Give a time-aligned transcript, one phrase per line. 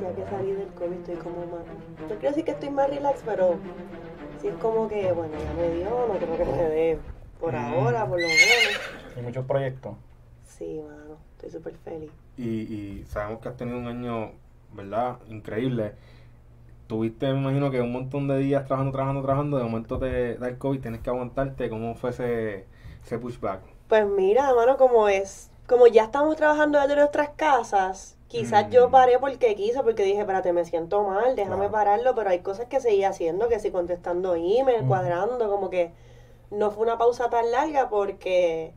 [0.00, 1.64] Ya que salí del COVID estoy como más...
[2.00, 3.56] No quiero decir que estoy más relax, pero
[4.40, 6.98] sí es como que, bueno, ya me dio, no creo que me dé
[7.40, 7.56] por Mm.
[7.56, 8.80] ahora, por lo menos.
[9.16, 9.94] Y muchos proyectos.
[10.44, 12.10] Sí, mano, estoy súper feliz.
[12.36, 14.32] Y, y sabemos que has tenido un año,
[14.74, 15.16] ¿verdad?
[15.28, 15.92] Increíble.
[16.86, 19.56] Tuviste, me imagino que un montón de días trabajando, trabajando, trabajando.
[19.58, 21.68] De momento te da el COVID, tienes que aguantarte.
[21.68, 22.64] ¿Cómo fue ese,
[23.08, 23.60] ese pushback?
[23.88, 28.70] Pues mira, mano, como es, como ya estamos trabajando desde nuestras casas, quizás Mm.
[28.70, 32.66] yo paré porque quise, porque dije, espérate, me siento mal, déjame pararlo, pero hay cosas
[32.66, 34.88] que seguía haciendo, que sí contestando email, Mm.
[34.88, 35.92] cuadrando, como que
[36.50, 38.74] no fue una pausa tan larga porque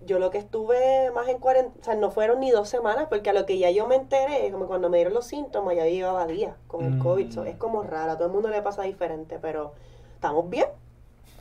[0.00, 3.30] yo lo que estuve más en cuarentena, o sea, no fueron ni dos semanas, porque
[3.30, 6.26] a lo que ya yo me enteré, como cuando me dieron los síntomas, ya llevaba
[6.28, 6.98] días con el Mm.
[7.00, 9.72] COVID, so, es como raro, a todo el mundo le pasa diferente, pero
[10.14, 10.66] estamos bien,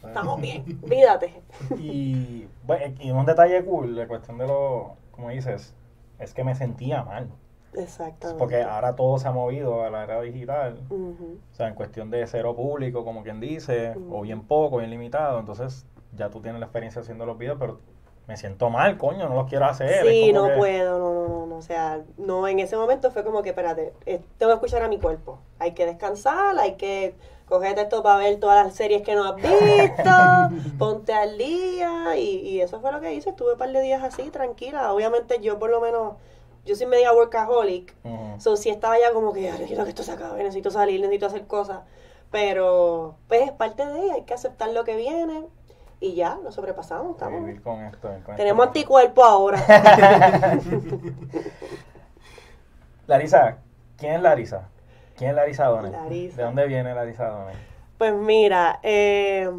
[0.06, 1.42] estamos bien, cuídate.
[1.78, 5.74] Y, bueno, y un detalle cool, la cuestión de lo, como dices,
[6.20, 7.30] es que me sentía mal.
[7.76, 8.38] Exactamente.
[8.40, 10.80] Porque ahora todo se ha movido a la era digital.
[10.92, 15.40] O sea, en cuestión de cero público, como quien dice, o bien poco, bien limitado.
[15.40, 17.80] Entonces, ya tú tienes la experiencia haciendo los videos, pero
[18.28, 20.06] me siento mal, coño, no los quiero hacer.
[20.06, 23.24] Sí, no que- puedo, no, no, no, no, o sea, no, en ese momento fue
[23.24, 27.16] como que, espérate, eh, tengo que escuchar a mi cuerpo, hay que descansar, hay que
[27.54, 30.10] cogerte esto para ver todas las series que no has visto,
[30.80, 34.04] ponte al día, y, y eso fue lo que hice, estuve un par de días
[34.04, 36.16] así, tranquila, obviamente yo por lo menos,
[36.66, 38.40] yo soy media workaholic, Ujú.
[38.42, 41.28] so sí estaba ya como que, "Ay, quiero que esto se acabe, necesito salir, necesito
[41.28, 41.82] hacer cosas,
[42.32, 45.46] pero pues es parte de ella, hay que aceptar lo que viene,
[46.00, 47.46] y ya, lo sobrepasamos, estamos...
[47.46, 48.10] Vivir con esto.
[48.26, 48.70] con Tenemos esto.
[48.80, 49.64] anticuerpos ahora.
[53.08, 53.58] Larisa,
[53.98, 54.70] ¿quién es Larisa?
[55.18, 55.92] ¿Quién es Larisa Donel?
[55.92, 56.38] Larisa.
[56.38, 57.56] ¿De dónde viene Larisa Donel?
[57.98, 59.50] Pues mira, eh,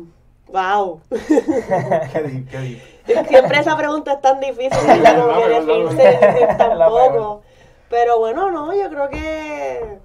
[0.49, 1.01] wow.
[1.11, 2.45] ¿Qué di?
[2.45, 2.83] ¿Qué di?
[3.29, 5.21] Siempre esa pregunta es tan difícil, ¿verdad?
[5.21, 7.09] Como que La pregunta, definirse en tan La poco.
[7.11, 7.49] pregunta.
[7.91, 9.99] Pero bueno, no, yo creo que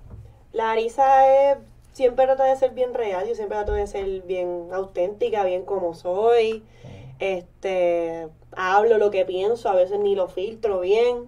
[0.52, 1.58] Larisa es,
[1.94, 5.94] siempre trata de ser bien real, yo siempre trato de ser bien auténtica, bien como
[5.96, 6.64] soy.
[7.20, 11.26] Este, hablo lo que pienso, a veces ni lo filtro bien.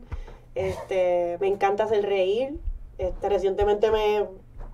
[0.55, 2.59] Este, me encanta hacer reír.
[3.01, 4.27] Este, recientemente me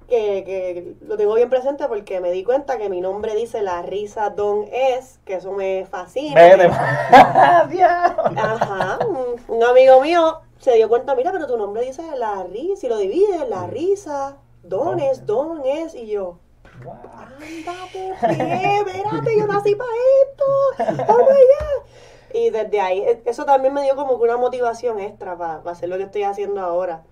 [0.07, 3.81] que, que lo tengo bien presente porque me di cuenta que mi nombre dice la
[3.81, 6.41] risa don es, que eso me fascina.
[6.41, 6.65] Vete.
[7.11, 12.75] Ajá, un, un amigo mío se dio cuenta, mira, pero tu nombre dice la risa,
[12.81, 16.37] si lo divides, la risa, don es, don es, y yo,
[16.83, 16.93] Wow.
[18.21, 19.89] espérate, yo nací para
[20.21, 20.45] esto,
[21.11, 21.85] oh my God.
[22.33, 25.89] Y desde ahí, e- eso también me dio como que una motivación extra para hacer
[25.89, 27.03] lo que estoy haciendo ahora.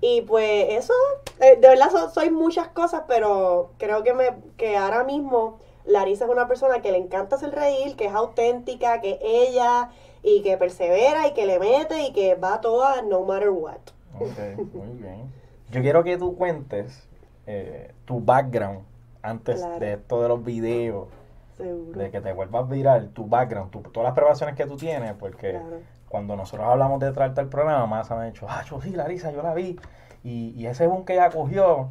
[0.00, 0.94] Y pues eso,
[1.40, 6.24] eh, de verdad so- soy muchas cosas, pero creo que, me, que ahora mismo Larisa
[6.24, 9.90] es una persona que le encanta hacer reír, que es auténtica, que ella
[10.22, 13.76] y que persevera y que le mete y que va a todas no matter what.
[14.18, 15.30] Ok, muy bien.
[15.70, 17.06] Yo quiero que tú cuentes
[17.46, 18.80] eh, tu background
[19.22, 19.78] antes Claro.
[19.80, 21.08] de esto de los videos,
[21.60, 21.98] Seguro.
[21.98, 25.50] de que te vuelvas viral, tu background, tu- todas las preparaciones que tú tienes, porque
[25.52, 25.80] Claro.
[26.08, 29.42] cuando nosotros hablamos de traerte el programa, más han dicho, ah, yo sí, Larisa, yo
[29.42, 29.78] la vi,
[30.24, 31.88] y, y ese boom que ella cogió,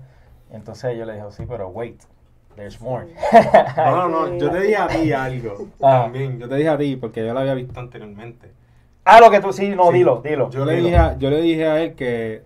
[0.51, 2.01] entonces yo le dije, sí, pero wait,
[2.55, 3.05] there's more.
[3.77, 5.55] No, no, no, yo te dije a ti algo.
[5.81, 6.01] Ah.
[6.03, 8.51] También, yo te dije a ti porque yo lo había visto anteriormente.
[9.05, 9.97] ah, lo que tú sí, no, Sí.
[9.99, 10.49] dilo, dilo.
[10.49, 10.85] Yo le, dilo.
[10.87, 12.43] dije a, yo le dije a él que,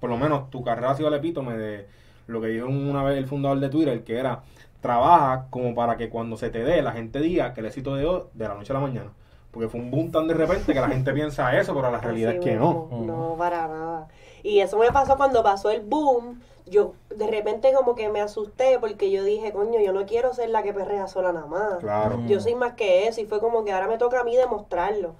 [0.00, 1.88] por lo menos, tu carrera ha sido el epítome de
[2.26, 4.42] lo que dijo una vez el fundador de Twitter, que era,
[4.86, 8.06] trabaja como para que cuando se te dé, la gente diga que el éxito de
[8.06, 9.12] hoy de la noche a la mañana.
[9.50, 12.30] Porque fue un boom tan de repente que la gente piensa eso, pero la realidad
[12.30, 12.88] Así es que mismo.
[12.90, 13.04] no.
[13.04, 14.08] No, para nada.
[14.42, 16.40] Y eso me pasó cuando pasó el boom.
[16.66, 20.50] Yo de repente como que me asusté porque yo dije, coño, yo no quiero ser
[20.50, 21.78] la que perrea sola nada más.
[21.78, 22.20] Claro.
[22.26, 25.14] Yo soy más que eso y fue como que ahora me toca a mí demostrarlo.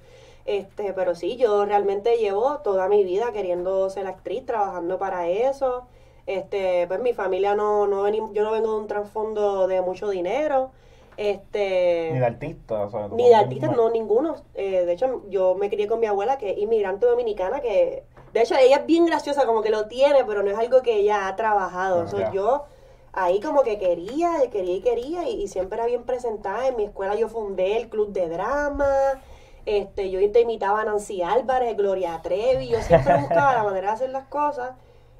[0.44, 5.87] Este, pero sí, yo realmente llevo toda mi vida queriendo ser actriz, trabajando para eso.
[6.26, 10.09] Este, pues mi familia no, no veni- yo no vengo de un trasfondo de mucho
[10.10, 10.70] dinero.
[11.16, 14.36] Este, Ni de artista, o sea, ni de artistas, no, ninguno.
[14.54, 18.03] Eh, de hecho, yo me crié con mi abuela, que es inmigrante dominicana, que
[18.33, 20.97] de hecho ella es bien graciosa, como que lo tiene, pero no es algo que
[20.97, 22.03] ella ha trabajado.
[22.03, 22.30] Ah, So, ya.
[22.33, 22.65] yo
[23.12, 26.66] ahí como que quería, quería y quería, y, y siempre era bien presentada.
[26.68, 29.22] En mi escuela yo fundé el club de drama,
[29.65, 33.95] este, yo te imitaba a Nancy Álvarez, Gloria Trevi, yo siempre buscaba la manera de
[33.95, 34.72] hacer las cosas,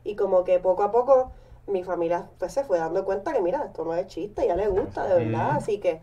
[0.07, 1.31] y como que poco a poco
[1.67, 4.69] mi familia pues se fue dando cuenta que mira, esto no es chiste, ya le
[4.69, 5.57] gusta, de verdad, Mm.
[5.57, 6.01] así que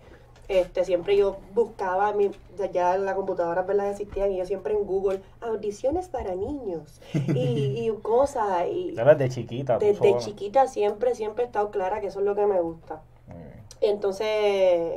[0.50, 2.30] este siempre yo buscaba mi,
[2.74, 7.14] ya en la computadora verdad existían y yo siempre en Google audiciones para niños y,
[7.88, 12.26] y cosas y desde chiquita, desde chiquita siempre siempre he estado clara que eso es
[12.26, 13.02] lo que me gusta.
[13.82, 14.28] Entonces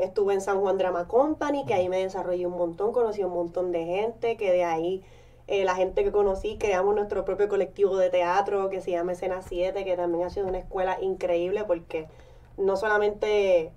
[0.03, 3.73] estuve en San Juan Drama Company, que ahí me desarrollé un montón, conocí un montón
[3.73, 5.03] de gente, que de ahí
[5.49, 9.43] eh, la gente que conocí, creamos nuestro propio colectivo de teatro que se llama Escena
[9.43, 12.09] 7, que también ha sido una escuela increíble porque
[12.57, 13.71] no solamente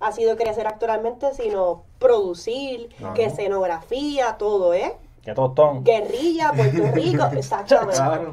[0.00, 3.14] ha sido crecer actualmente, sino producir, Claro.
[3.14, 4.96] que escenografía, todo, ¿eh?
[5.22, 5.82] Qué tostón.
[5.84, 7.94] Guerrilla, Puerto Rico, exactamente.
[7.96, 8.32] Claro.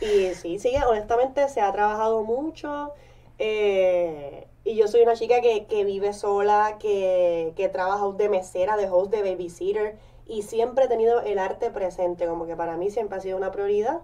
[0.00, 2.92] Y sí, sí, honestamente se ha trabajado mucho.
[3.38, 8.76] eh, y yo soy una chica que, que vive sola, que, que trabaja de mesera,
[8.76, 9.96] de host, de babysitter.
[10.28, 13.50] Y siempre he tenido el arte presente, como que para mí siempre ha sido una
[13.50, 14.02] prioridad.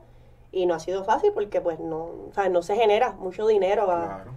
[0.50, 3.87] Y no ha sido fácil porque pues no, o sea, no se genera mucho dinero.
[3.87, 4.32] Claro.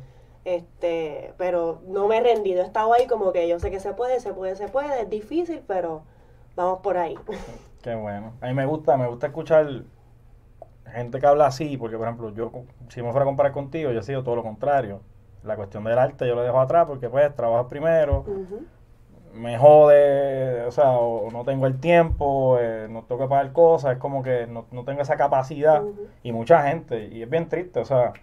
[0.46, 2.62] este, pero no me he rendido.
[2.62, 5.02] He estado ahí como que yo sé que se puede, se puede, se puede.
[5.04, 6.04] Es difícil, pero
[6.56, 7.16] vamos por ahí.
[7.82, 8.34] Qué bueno.
[8.42, 9.84] A mí me gusta, me gusta escuchar
[10.92, 12.52] gente que habla así, porque por ejemplo, yo
[12.90, 15.02] si me fuera a comparar contigo, yo he sido todo lo contrario.
[15.44, 18.26] La cuestión del arte yo lo dejo atrás porque pues trabajo primero.
[19.38, 23.94] Me jode, o sea, o no tengo el tiempo, eh, no tengo que pagar cosas,
[23.94, 25.84] es como que no, no tengo esa capacidad
[26.24, 28.14] y mucha gente, y es bien triste, o sea,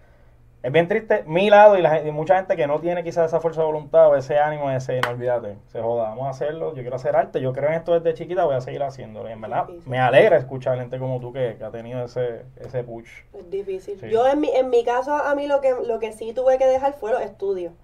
[0.64, 3.38] es bien triste mi lado y, la, y mucha gente que no tiene quizás esa
[3.38, 6.80] fuerza de voluntad o ese ánimo decir, no olvídate, se joda, vamos a hacerlo, yo
[6.80, 9.28] quiero hacer arte, yo creo en esto desde chiquita, voy a seguir haciéndolo.
[9.28, 12.82] Y en verdad, me alegra escuchar gente como tú que, que ha tenido ese, ese
[12.82, 13.10] push.
[13.34, 14.00] Es difícil.
[14.00, 14.08] Sí.
[14.08, 16.66] Yo en mi, en mi caso, a mí lo que, lo que sí tuve que
[16.66, 17.74] dejar fue los estudios.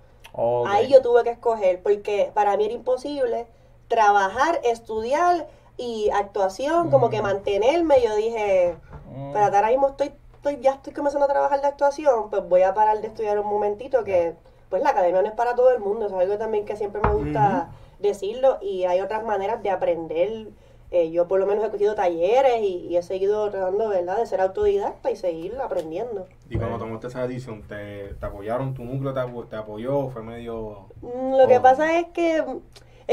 [0.66, 3.46] Ahí yo tuve que escoger, porque para mí era imposible
[3.88, 7.24] trabajar, estudiar y actuación, como que Mm.
[7.24, 8.02] mantenerme.
[8.02, 12.30] Yo dije, Mm, espérate, ahora mismo estoy, estoy, ya estoy comenzando a trabajar de actuación,
[12.30, 14.34] pues voy a parar de estudiar un momentito, que
[14.68, 17.12] pues la academia no es para todo el mundo, es algo también que siempre me
[17.12, 20.48] gusta decirlo, y hay otras maneras de aprender.
[20.92, 24.26] Eh, yo por lo menos he cogido talleres y, y he seguido tratando, ¿verdad?, de
[24.26, 26.26] ser autodidacta y seguir aprendiendo.
[26.48, 28.74] Y cuando tomaste esa decisión, ¿te, te apoyaron?
[28.74, 30.08] ¿Tu núcleo te, apo- te apoyó?
[30.08, 30.86] ¿Fue medio...?
[31.00, 32.44] Mm, Lo que pasa es que,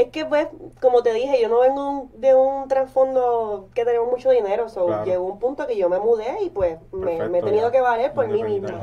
[0.00, 0.46] es que pues,
[0.80, 5.04] como te dije, yo no vengo de un trasfondo que tenemos mucho dinero, so Claro.
[5.04, 7.72] llegó un punto que yo me mudé y pues me, me he tenido ya.
[7.72, 8.78] que valer por mí misma.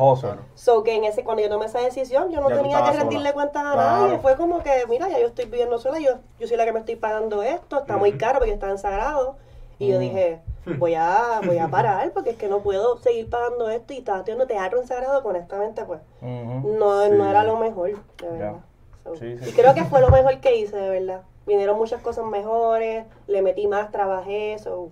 [0.56, 3.30] So que en ese, cuando yo tomé esa decisión, yo no Ya tenía que rendirle
[3.30, 3.34] sola.
[3.34, 4.08] cuentas a Claro.
[4.08, 4.20] nadie.
[4.20, 6.80] Fue como que, mira, ya yo estoy viviendo sola, yo, yo soy la que me
[6.80, 9.38] estoy pagando esto, está muy caro porque está en sagrado.
[9.80, 10.00] Y yo Mm.
[10.02, 10.42] dije,
[10.78, 14.20] voy a, voy a parar porque es que no puedo seguir pagando esto y estaba
[14.20, 17.12] haciendo teatro en sagrado, honestamente, pues, no, Sí.
[17.12, 18.60] no era lo mejor, de verdad.
[19.06, 19.50] So, Sí, sí.
[19.50, 21.22] Y creo que fue lo mejor que hice, de verdad.
[21.48, 24.90] Vinieron muchas cosas mejores, le metí más, trabajé, so,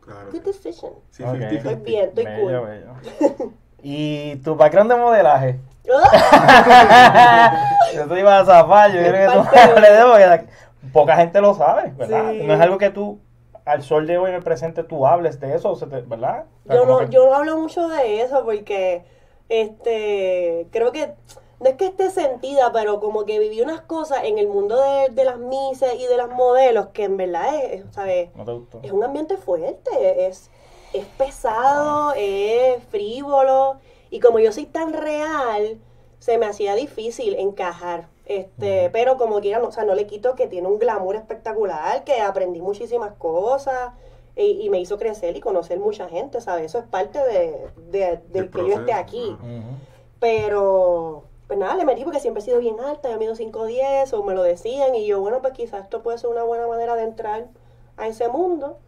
[0.00, 0.30] Claro.
[0.32, 0.92] good decision.
[1.10, 1.36] Sí, Ok.
[1.36, 1.56] 50-50.
[1.56, 2.68] Estoy bien, estoy Bello, cool.
[2.68, 2.92] bello.
[3.82, 5.58] ¿Y tu background de modelaje?
[7.94, 10.26] yo te iba a zafar, yo quiero que tú Parte de- hables de eso, porque
[10.26, 10.44] la-
[10.92, 12.30] poca gente lo sabe, ¿verdad?
[12.32, 12.42] Sí.
[12.44, 13.18] No es algo que tú,
[13.64, 15.74] al sol de hoy en el presente, tú hables de eso,
[16.06, 16.44] ¿verdad?
[16.64, 19.04] O sea, yo no, que- yo no hablo mucho de eso porque
[19.48, 21.14] este creo que
[21.60, 25.08] no es que esté sentida, pero como que viví unas cosas en el mundo de,
[25.10, 28.30] de las mises y de las modelos que en verdad es, es, ¿sabes?
[28.36, 28.80] No te gustó.
[28.82, 30.50] es un ambiente fuerte, es,
[30.92, 33.76] es pesado, es frívolo,
[34.10, 35.78] y como yo soy tan real,
[36.18, 38.08] se me hacía difícil encajar.
[38.26, 42.04] Este, pero como quiera, no, o sea, no le quito que tiene un glamour espectacular,
[42.04, 43.92] que aprendí muchísimas cosas
[44.34, 46.66] y, y me hizo crecer y conocer mucha gente, ¿sabes?
[46.66, 49.36] Eso es parte de, de- del Del que yo esté aquí.
[50.20, 54.22] Pero, pues nada, le metí porque siempre he sido bien alta, yo mido 5'10", o
[54.22, 57.04] me lo decían, y yo, bueno, pues quizás esto puede ser una buena manera de
[57.04, 57.48] entrar
[57.96, 58.78] a ese mundo.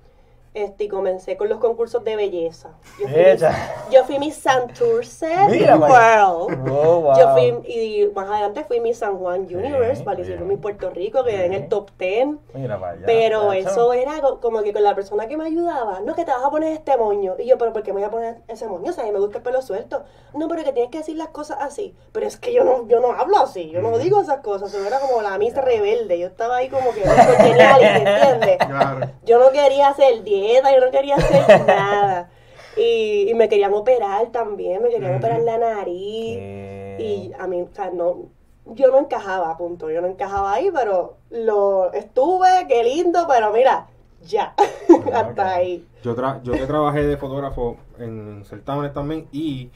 [0.56, 2.70] Este, y comencé con los concursos de belleza.
[2.98, 3.46] Yo fui,
[3.90, 5.76] yo fui Miss Santurce Mira.
[5.76, 6.66] World.
[6.70, 7.18] Oh, wow.
[7.18, 10.48] Yo fui, y más adelante fui Miss San Juan Universe, en bien.
[10.48, 12.28] mi Puerto Rico, quedé en el top 10.
[12.54, 13.02] Mira para allá.
[13.04, 16.30] Pero eso era co- como que con la persona que me ayudaba, no, que te
[16.30, 17.34] vas a poner este moño.
[17.38, 18.90] Y yo, pero ¿por qué me voy a poner ese moño?
[18.90, 20.04] O sea, a mí me gusta el pelo suelto.
[20.32, 21.94] No, pero que tienes que decir las cosas así.
[22.12, 24.72] Pero es que yo no, yo no hablo así, yo no digo esas cosas.
[24.72, 26.18] Eso era como la misa rebelde.
[26.18, 28.56] Yo estaba ahí como que genial, ¿entiendes?
[28.66, 29.06] Claro.
[29.24, 32.30] Yo no quería hacer yo no quería hacer nada.
[32.76, 36.38] Y, y me querían operar también, me querían operar la nariz.
[36.98, 38.28] Y a mí, o sea, no,
[38.66, 39.90] yo no encajaba, punto.
[39.90, 43.86] Yo no encajaba ahí, pero lo estuve, qué lindo, pero mira,
[44.22, 44.54] ya,
[45.14, 45.86] hasta ahí.
[46.02, 49.70] Yo, tra yo que trabajé de fotógrafo en certámenes también y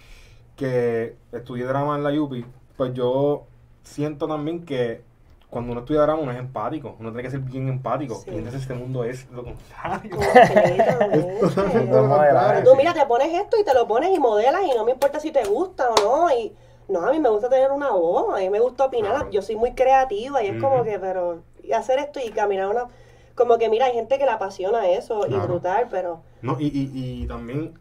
[0.56, 2.44] que estudié drama en la UPI,
[2.76, 3.46] pues yo
[3.82, 5.02] siento también que
[5.50, 8.14] cuando uno estudia drama uno es empático, uno tiene que ser bien empático.
[8.14, 8.30] Sí.
[8.30, 10.16] Y entonces este mundo es lo contrario.
[12.64, 15.20] Tú mira, te pones esto y te lo pones y modelas y no me importa
[15.20, 16.30] si te gusta o no.
[16.34, 16.54] Y
[16.88, 19.12] no, a mí me gusta tener una voz, a mí me gusta opinar.
[19.14, 19.30] Claro.
[19.30, 22.86] Yo soy muy creativa y es como que, pero, y hacer esto y caminar una.
[23.34, 25.46] Como que mira, hay gente que le apasiona eso y Claro.
[25.48, 27.74] brutal, pero No, y, y, y también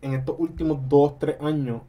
[0.00, 1.82] en estos últimos dos, tres años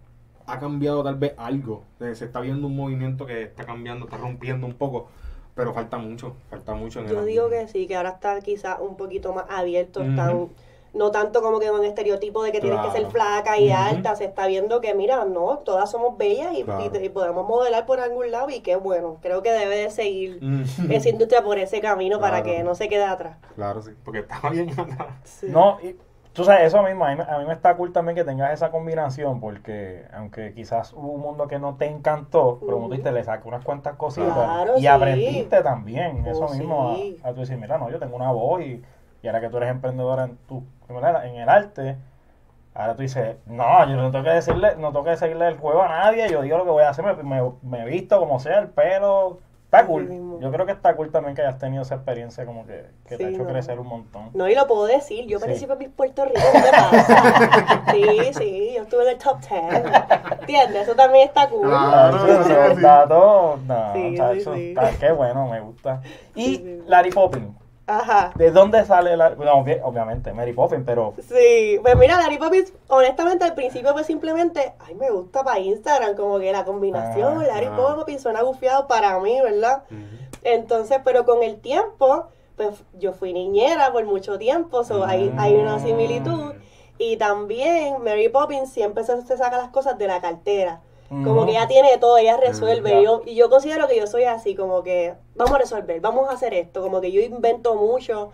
[0.45, 1.83] ha cambiado tal vez algo.
[1.99, 5.07] Eh, Se está viendo un movimiento que está cambiando, está rompiendo un poco,
[5.55, 7.65] pero falta mucho, falta mucho en el Yo digo ambiente.
[7.67, 10.49] que sí, que ahora está quizás un poquito más abierto, están,
[10.93, 13.11] no tanto como que un estereotipo de que tienes que ser Claro.
[13.11, 13.77] flaca y Ujú.
[13.77, 16.83] alta, se está viendo que mira, no, todas somos bellas y, Claro.
[16.93, 20.37] y- y podemos modelar por algún lado y qué bueno, creo que debe de seguir
[20.41, 20.91] Mm.
[20.91, 22.57] esa industria por ese camino para Claro.
[22.57, 23.37] que no se quede atrás.
[23.55, 25.07] Claro, sí, porque estaba bien atrás.
[25.23, 25.47] Sí.
[25.49, 25.95] No, y
[26.33, 28.51] tú sabes, eso mismo, a mí, me- a mí me está cool también que tengas
[28.53, 33.11] esa combinación, porque aunque quizás hubo un mundo que no te encantó, pero tú dijiste,
[33.11, 34.87] le sacó unas cuantas cositas Claro, y sí.
[34.87, 37.17] aprendiste también, Oh, eso mismo, sí.
[37.23, 38.81] a, a tú decir, mira, no, yo tengo una voz y,
[39.21, 41.97] y ahora que tú eres emprendedora en tu en el arte,
[42.75, 45.83] ahora tú dices, no, yo no tengo que decirle, no tengo que seguirle el juego
[45.83, 48.59] a nadie, yo digo lo que voy a hacer, me, me, me visto como sea,
[48.59, 49.39] el pelo,
[49.73, 50.03] está Así cool.
[50.07, 50.39] mismo.
[50.39, 53.25] Yo creo que está cool también que hayas tenido esa experiencia como que, que te
[53.25, 53.47] ha hecho no.
[53.47, 54.29] crecer un montón.
[54.33, 55.45] No, y lo puedo decir, yo Sí.
[55.45, 57.83] participé en Miss Puerto Rico, ¿qué te pasa?
[57.91, 59.61] Sí, sí, yo estuve en el top 10.
[60.41, 60.83] ¿Entiendes?
[60.83, 61.69] Eso también está cool.
[61.71, 62.81] Ah, sí, sí, esos sí.
[62.83, 64.69] datos, no, Sí, sí.
[64.69, 66.01] está- qué bueno, me gusta.
[66.35, 66.83] Y Sí, sí.
[66.87, 68.31] Larry Poppins, Ajá.
[68.35, 69.33] ¿de dónde sale la,
[69.83, 74.95] obviamente, Mary Poppins, pero Sí, pues mira, Larry Poppins, honestamente al principio fue simplemente, ay,
[74.95, 77.75] me gusta para Instagram, como que la combinación, Ah, Larry ah.
[77.75, 79.83] Poppins suena gufiado para mí, ¿verdad?
[80.43, 85.55] Entonces, pero con el tiempo, pues yo fui niñera por mucho tiempo, so hay, hay
[85.55, 86.53] una similitud.
[86.97, 90.81] Y también Mary Poppins siempre se, se saca las cosas de la cartera.
[91.23, 93.01] Como que ella tiene todo, ella resuelve.
[93.01, 96.29] Y yo, y yo considero que yo soy así, como que vamos a resolver, vamos
[96.29, 96.81] a hacer esto.
[96.81, 98.31] Como que yo invento mucho.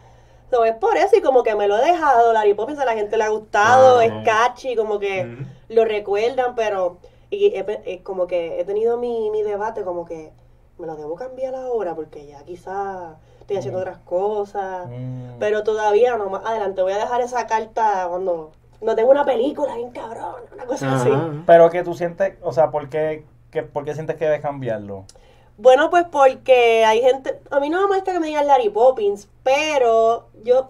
[0.50, 2.34] So, es por eso y como que me lo he dejado.
[2.34, 4.20] Larry Poppins a la gente le ha gustado, Claro.
[4.20, 6.98] es catchy, como que lo recuerdan, pero
[7.30, 10.32] y he como que he tenido mi, mi debate, como que
[10.80, 13.82] me lo debo cambiar ahora porque ya quizás estoy haciendo Mm.
[13.84, 14.88] otras cosas.
[14.90, 15.38] Mm.
[15.38, 19.76] Pero todavía no, más adelante voy a dejar esa carta cuando no tengo una película
[19.76, 21.12] bien cabrón, una cosa así.
[21.46, 25.06] Pero que tú sientes, o sea, ¿por qué, que, por qué sientes que debes cambiarlo?
[25.58, 29.28] Bueno, pues porque hay gente, a mí no me molesta que me digan Larry Poppins,
[29.44, 30.70] pero yo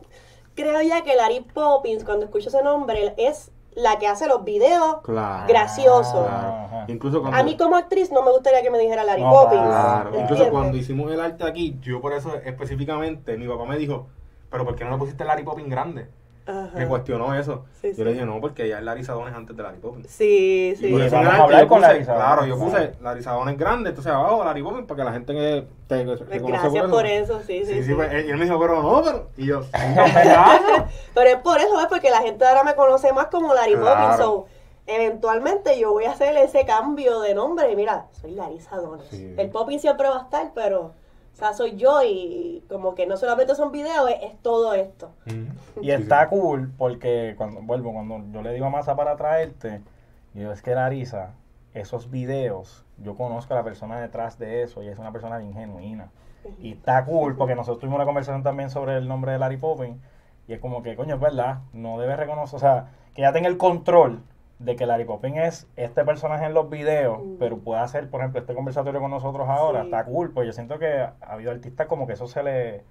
[0.56, 5.02] creo ya que Larry Poppins, cuando escucho ese nombre, es la que hace los videos.
[5.04, 5.48] Claro.
[5.48, 6.26] Gracioso.
[6.26, 6.86] Claro.
[6.88, 9.62] Incluso cuando, A mí como actriz no me gustaría que me dijera Larry No, Poppins.
[9.62, 10.20] Claro.
[10.20, 14.08] Incluso cuando hicimos el arte aquí, yo por eso específicamente, mi papá me dijo,
[14.50, 16.08] pero ¿por qué no le pusiste Larry Poppins grande?
[16.50, 16.70] Ajá.
[16.78, 17.66] Me cuestionó eso.
[17.82, 18.04] Sí, yo sí.
[18.04, 20.08] le dije, no, porque ya el Larry Sadones antes de Larry Poppins.
[20.10, 20.92] Sí, Y sí.
[20.92, 22.72] por Y vamos a hablar con puse- Claro, yo claro.
[22.72, 26.20] puse Larry Sadones grande, entonces abajo Larry Poppins para que la gente que te Pues
[26.20, 27.66] reconoce gracias por eso, sí, sí.
[27.66, 27.94] Sí, sí, sí.
[27.94, 29.30] pues, y él me dijo, pero no, pero.
[29.38, 29.60] Y yo,
[29.96, 30.60] no, ¿verdad?
[31.14, 33.86] Pero es por eso, es porque la gente ahora me conoce más como Larry Claro.
[34.02, 34.18] Poppins.
[34.18, 34.46] So,
[34.88, 37.72] eventualmente yo voy a hacer ese cambio de nombre.
[37.72, 39.06] Y mira, soy Larissa Dones.
[39.10, 39.34] Sí.
[39.38, 40.94] El Poppins siempre va a estar, pero,
[41.40, 45.12] sea, soy yo y como que no solamente son videos, es, es todo esto.
[45.26, 45.32] Y
[45.86, 46.30] Sí, está sí.
[46.30, 49.82] cool porque cuando vuelvo, cuando yo le digo a Masa para traerte,
[50.34, 51.32] yo digo, es que Larisa,
[51.74, 55.54] esos videos, yo conozco a la persona detrás de eso y es una persona bien
[55.54, 56.10] genuina.
[56.60, 59.98] Y está cool porque nosotros tuvimos una conversación también sobre el nombre de Larry Poppins
[60.48, 63.48] y es como que, coño, es verdad, no debe reconocer, o sea, que ya tenga
[63.50, 64.24] el control
[64.60, 67.36] de que Larry Poppins es este personaje en los videos, Mm.
[67.40, 69.86] pero pueda hacer, por ejemplo, este conversatorio con nosotros ahora, Sí.
[69.88, 72.84] está cool, pues yo siento que ha habido artistas como que eso se le,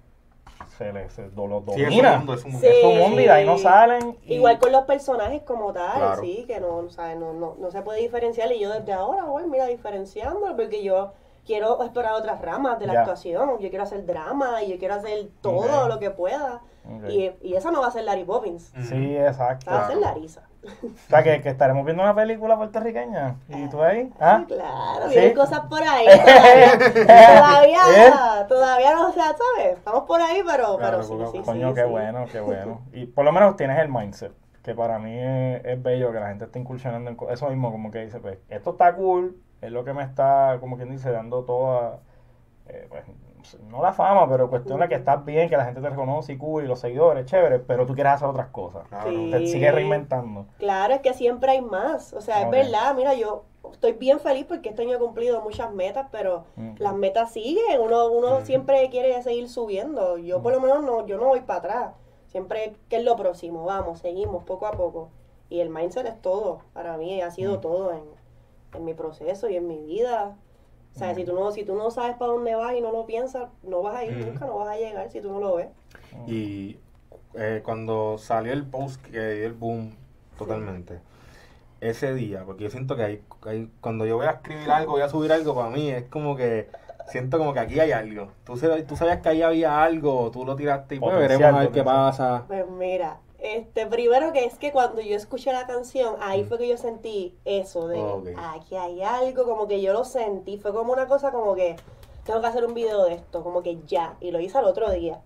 [0.77, 2.11] se le, se lo lo Sí, es domina.
[2.13, 2.67] un mundo, es un mundo.
[2.67, 2.73] Sí.
[2.75, 4.17] Es su mundo y de ahí no salen.
[4.23, 6.21] y- Igual con los personajes como tal, Claro.
[6.21, 8.51] sí, que no, o sea, no, no, no se puede diferenciar.
[8.51, 11.13] Y yo desde ahora voy, mira, diferenciándolo, porque yo
[11.45, 13.59] quiero explorar otras ramas de la actuación.
[13.59, 16.61] Yo quiero hacer drama y yo quiero hacer todo lo que pueda.
[17.07, 18.73] Y, y esa no va a ser Larry Poppins.
[18.81, 19.69] Sí, exacto.
[19.69, 19.97] va a ser.
[19.97, 20.48] Larisa.
[20.61, 23.37] O sea, que, que estaremos viendo una película puertorriqueña.
[23.47, 24.11] ¿Y tú ahí?
[24.19, 24.43] ¿Ah?
[24.47, 25.33] Claro, ¿Sí?
[25.33, 26.05] cosas por ahí.
[26.05, 27.27] Todavía, ¿Eh?
[27.37, 29.77] todavía, todavía no, o sea, ¿sabes?
[29.77, 31.43] Estamos por ahí, pero, Claro, pero sí, sí.
[31.43, 31.89] Coño, sí, qué sí.
[31.89, 32.81] bueno, qué bueno.
[32.91, 36.27] Y por lo menos tienes el mindset, que para mí es, es bello que la
[36.27, 39.85] gente esté incursionando en eso mismo, como que dice, pues, esto está cool, es lo
[39.85, 41.99] que me está, como quien dice, dando toda,
[42.67, 43.05] eh, pues,
[43.69, 46.37] no la fama, pero cuestión de que estás bien, que la gente te reconoce y
[46.37, 48.87] cool, y los seguidores, chévere, pero tú quieres hacer otras cosas.
[48.89, 49.09] Claro.
[49.11, 49.31] Sí.
[49.31, 50.45] Te sigues reinventando.
[50.57, 52.13] Claro, es que siempre hay más.
[52.13, 55.71] O sea, es verdad, mira, yo estoy bien feliz porque este año he cumplido muchas
[55.73, 56.79] metas, pero Ok.
[56.79, 57.79] las metas siguen.
[57.81, 58.45] Uno, uno Ujú.
[58.45, 60.17] siempre quiere seguir subiendo.
[60.17, 61.93] Yo por lo menos no, yo no voy para atrás.
[62.27, 63.63] Siempre, ¿qué es lo próximo?
[63.65, 65.09] Vamos, seguimos poco a poco.
[65.49, 66.59] Y el mindset es todo.
[66.73, 67.61] Para mí ha sido Ujú.
[67.61, 68.03] todo en,
[68.75, 70.35] en mi proceso y en mi vida.
[70.99, 73.05] O sea, si tú no, si tú no sabes para dónde vas y no lo
[73.05, 75.69] piensas, no vas a ir nunca, no vas a llegar si tú no lo ves.
[76.27, 76.77] Y
[77.35, 79.95] eh, cuando salió el post que dio el boom
[80.37, 80.99] totalmente,
[81.79, 85.01] ese día, porque yo siento que hay, hay- cuando yo voy a escribir algo, voy
[85.01, 86.67] a subir algo, para mí es como que
[87.07, 88.27] siento como que aquí hay algo.
[88.43, 91.55] Tú, sabes- tú sabías que ahí había algo, tú lo tiraste y pues Potencial, veremos
[91.55, 92.43] a ver qué pasa.
[92.47, 96.67] Pues mira, Este, primero que es que cuando yo escuché la canción, ahí fue que
[96.67, 98.27] yo sentí eso de Ok.
[98.37, 101.77] aquí hay algo, como que yo lo sentí, fue como una cosa como que
[102.25, 104.91] tengo que hacer un video de esto, como que ya, y lo hice al otro
[104.91, 105.21] día.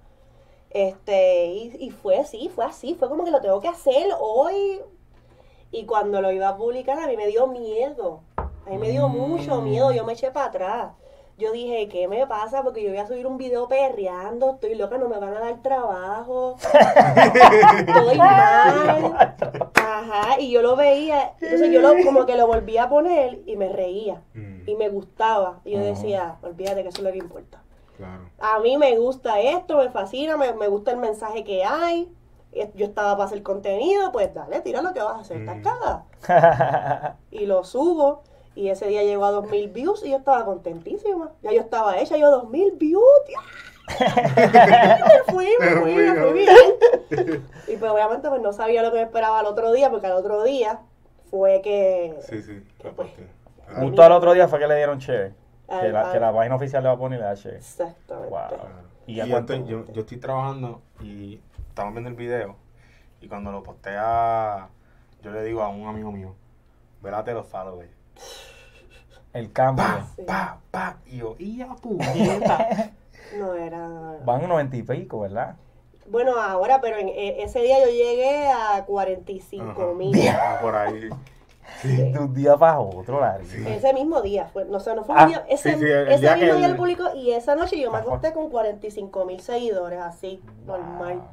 [0.70, 4.82] Este, y, y fue así, fue así, fue como que lo tengo que hacer hoy.
[5.72, 8.22] Y cuando lo iba a publicar, a mí me dio miedo.
[8.38, 10.94] A mí me dio mucho miedo, yo me eché para atrás.
[11.44, 12.64] Yo dije, ¿qué me pasa?
[12.64, 15.62] Porque yo voy a subir un video perreando, estoy loca, no me van a dar
[15.62, 16.56] trabajo.
[17.86, 19.14] estoy mal.
[19.76, 23.58] Ajá, y yo lo veía, entonces yo lo, como que lo volví a poner y
[23.58, 24.22] me reía.
[24.34, 25.60] Mm, Y me gustaba.
[25.66, 27.62] Y yo decía, olvídate que eso es lo que importa.
[27.98, 28.22] claro.
[28.40, 32.10] A mí me gusta esto, me fascina, me, me gusta el mensaje que hay.
[32.76, 37.14] Yo estaba para hacer contenido, pues dale, tira lo que vas a hacer, estás Mm.
[37.32, 38.22] Y lo subo.
[38.56, 41.32] Y ese día llegó a 2000 views y yo estaba contentísima.
[41.42, 43.04] Ya yo estaba hecha, yo 2000 views.
[43.30, 43.40] ¡ya!
[43.90, 47.46] me fui, me fui, me fui bien.
[47.68, 50.14] Y pues obviamente pues no sabía lo que me esperaba al otro día, porque al
[50.14, 50.80] otro día
[51.30, 52.16] fue que...
[52.22, 52.64] Sí, sí.
[52.84, 53.10] la pues.
[53.76, 55.34] Justo al otro día fue que le dieron che.
[55.68, 57.56] Que la, que la página oficial le va a poner y le da che.
[57.56, 58.30] Exactamente.
[58.30, 58.48] Wow.
[58.50, 58.94] Claro.
[59.08, 62.56] ¿Y Y, estoy, yo, yo estoy trabajando y estamos viendo el video
[63.24, 64.70] y cuando lo postea,
[65.22, 66.36] yo le digo a un amigo mío,
[67.02, 67.90] velate los followers.
[69.34, 69.84] El cambio.
[69.86, 70.22] Pa, Sí.
[70.24, 70.98] pa, pa.
[71.08, 72.92] Y yo, y ya puñeta.
[73.38, 73.90] No era...
[74.26, 75.56] Van noventa y pico, ¿verdad?
[76.06, 80.28] Bueno, ahora, pero en, e- ese día yo llegué a 45 mil.
[80.30, 81.10] Ajá, Por ahí.
[81.82, 83.46] De un día para otro, Larry.
[83.68, 86.08] Ese mismo día, fue, no sé, no fue Ah, un día, ese, sí, sí, el
[86.10, 89.26] ese día mismo día el- el público y esa noche yo me acosté con 45
[89.26, 91.24] mil seguidores, así, normal.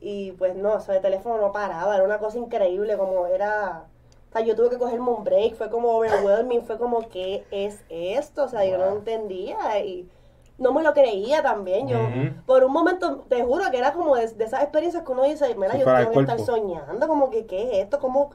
[0.00, 3.84] Y pues no, eso de teléfono no paraba, era una cosa increíble, como era...
[4.30, 7.80] O sea, yo tuve que cogerme un break, fue como overwhelming, fue como, ¿qué es
[7.88, 8.44] esto?
[8.44, 10.08] O sea, yo no entendía y
[10.56, 11.88] no me lo creía también.
[11.88, 11.98] Yo,
[12.46, 15.52] por un momento, te juro que era como de, de esas experiencias que uno dice,
[15.56, 17.98] mira, yo tengo que estar soñando, como que, ¿qué es esto?
[17.98, 18.30] ¿Cómo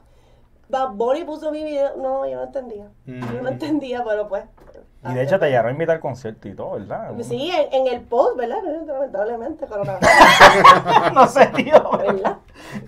[0.68, 1.96] Bad Bunny puso mi video?
[1.96, 2.90] No, yo no entendía.
[3.06, 4.44] Yo no entendía, pero pues...
[5.10, 7.10] Y de hecho te llegaron a invitar al concierto y todo, ¿verdad?
[7.22, 8.58] Sí, en, en el post, ¿verdad?
[8.86, 10.08] Lamentablemente, coronavirus,
[11.14, 11.90] no sé, tío.
[11.98, 12.36] ¿verdad?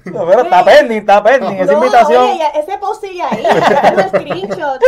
[0.07, 1.57] No, pero está pending, está pending.
[1.57, 2.23] Esa No, invitación.
[2.25, 4.83] oye, ese post sigue ahí, tengo el screenshot.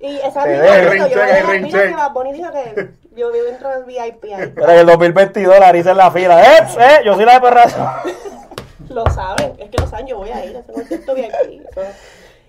[0.00, 4.52] Y esa Te misma que Bunny dijo que yo vivo dentro del VIP ahí.
[4.54, 6.40] Pero en el 2022 Larissa en la fila.
[6.40, 6.66] ¡Eh!
[6.78, 6.98] ¡Eh!
[7.04, 7.90] Yo soy la de perrazo.
[8.90, 11.32] Lo saben, es que lo saben, yo voy a ir a ese concierto VIP.
[11.76, 11.80] eso.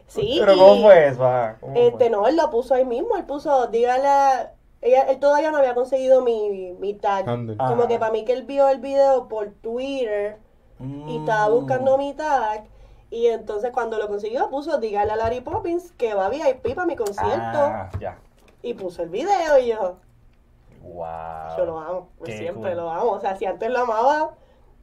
[0.09, 1.19] Sí, Pero ¿cómo fue eso?
[1.61, 1.87] ¿Cómo fue?
[1.87, 5.57] Este, no, él lo puso ahí mismo, él puso, dígale, a- ella, él todavía no
[5.57, 7.27] había conseguido mi, mi tag.
[7.29, 7.57] Handle.
[7.57, 10.37] Como que para mí que él vio el video por Twitter
[11.07, 11.53] y estaba Mm.
[11.53, 12.63] buscando mi tag.
[13.11, 16.85] Y entonces cuando lo consiguió puso, dígale a Larry Poppins que va a VIP para
[16.87, 17.29] mi concierto.
[17.59, 18.17] Ah, ya.
[18.61, 19.97] Y puso el video y yo,
[20.81, 21.57] Wow.
[21.57, 22.81] yo lo amo, Qué siempre cool.
[22.83, 23.11] lo amo.
[23.11, 24.31] O sea, si antes lo amaba,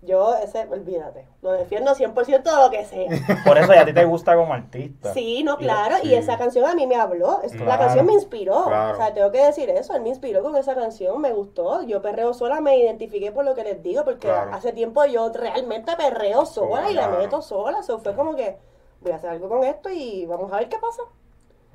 [0.02, 3.08] yo ese, olvídate, lo defiendo 100% de lo que sea.
[3.44, 5.12] Por eso ya a ti te gusta como artista.
[5.14, 8.12] Sí, no, Y- claro, y esa canción a mí me habló, es- la canción me
[8.12, 8.92] inspiró, Claro.
[8.92, 12.00] o sea, tengo que decir eso, él me inspiró con esa canción, me gustó, yo
[12.02, 14.52] perreo sola, me identifiqué por lo que les digo, porque Claro.
[14.54, 17.18] hace tiempo yo realmente perreo sola y Claro.
[17.18, 18.58] meto sola, eso fue como que
[19.00, 21.02] voy a hacer algo con esto y vamos a ver qué pasa.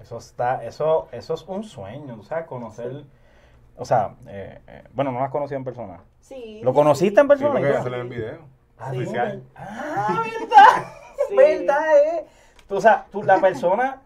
[0.02, 3.04] Eso está, eso, eso es un sueño, o sea, conocer,
[3.78, 6.00] o sea, eh, eh, bueno, no lo has conocido en persona.
[6.20, 6.62] Sí.
[6.64, 7.52] ¿Lo conociste en Sí, persona?
[7.52, 8.40] porque ya sale en el video.
[8.78, 8.98] Ah, Sí.
[8.98, 9.44] Oficial.
[9.56, 10.94] Ah, verdad,
[11.30, 11.36] Sí.
[11.36, 12.26] verdad, eh.
[12.68, 14.02] Tú, o sea, tú, la persona,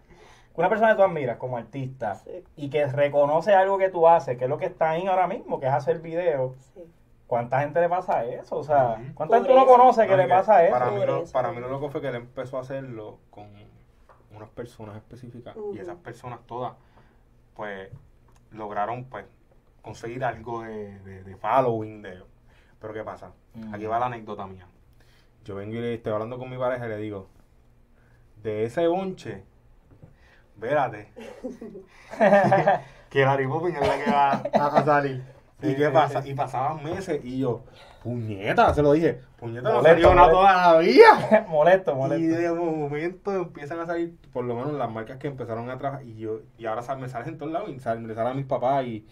[0.55, 2.43] una persona que tú admiras como artista Sí.
[2.55, 5.59] y que reconoce algo que tú haces, que es lo que está ahí ahora mismo,
[5.59, 6.83] que es hacer video, Sí.
[7.27, 8.57] ¿cuánta gente le pasa eso?
[8.57, 8.97] O sea.
[9.13, 10.73] ¿cuánta gente tú no conoces que le pasa eso?
[10.73, 11.33] Para mí, lo, eso.
[11.33, 13.47] para mí lo loco fue que él empezó a hacerlo con
[14.35, 16.73] unas personas específicas y esas personas todas,
[17.55, 17.89] pues,
[18.51, 19.25] lograron, pues,
[19.85, 22.23] conseguir algo de, de, de following, de...
[22.79, 23.31] Pero ¿qué pasa?
[23.71, 24.67] Aquí va la anécdota mía.
[25.43, 27.27] Yo vengo y le estoy hablando con mi pareja y le digo,
[28.41, 29.43] de ese bonche,
[30.57, 31.09] vérate,
[33.09, 35.23] que Larry Poppins es la que va a, a salir.
[35.61, 36.21] ¿Y qué pasa?
[36.27, 37.63] Y pasaban meses y yo,
[38.03, 40.31] puñeta, se lo dije, puñeta, no salió molesto.
[40.31, 41.45] todavía.
[41.47, 42.35] molesto, Y molesto.
[42.35, 46.17] de momento empiezan a salir, por lo menos las marcas que empezaron a trabajar, y
[46.17, 49.07] yo, y ahora me salen en todos lados, y me salen a mis papás, y,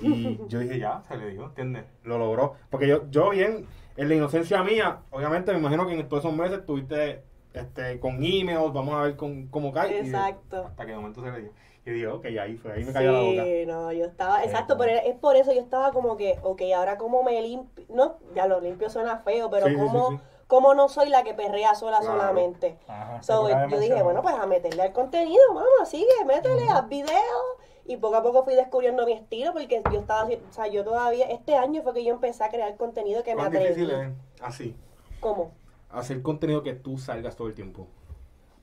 [0.00, 1.84] y yo dije, ya, se le dio, ¿entiendes?
[2.04, 2.54] Lo logró.
[2.70, 6.36] Porque yo, yo bien, en la inocencia mía, obviamente me imagino que en todos esos
[6.36, 7.22] meses estuviste
[7.54, 9.90] este, con emails, vamos a ver con, cómo cae.
[9.90, 10.64] y de- Exacto.
[10.66, 11.50] hasta que de momento se le dio.
[11.86, 13.44] Y digo, ok, ahí fue, ahí me cayó la boca.
[13.44, 16.60] Sí, no, yo estaba, Sí, exacto, pero es por eso yo estaba como que, ok,
[16.76, 20.16] ahora cómo me limpio, no, ya lo limpio suena feo, pero Sí, sí, cómo, sí,
[20.16, 20.22] sí.
[20.48, 22.18] cómo no soy la que perrea sola Claro.
[22.18, 22.76] solamente.
[22.88, 27.12] Ajá, So, yo dije, bueno, pues a meterle al contenido, vamos, sigue, métele, haz videos.
[27.88, 30.84] Y poco a poco fui descubriendo mi estilo, porque yo estaba, así- o sea, yo
[30.84, 33.68] todavía, este año fue que yo empecé a crear contenido que me ¿Cuán atreví.
[33.68, 34.08] difícil es
[34.42, 34.76] así?
[35.20, 35.52] ¿Cómo?
[35.90, 37.86] hacer contenido que tú salgas todo el tiempo?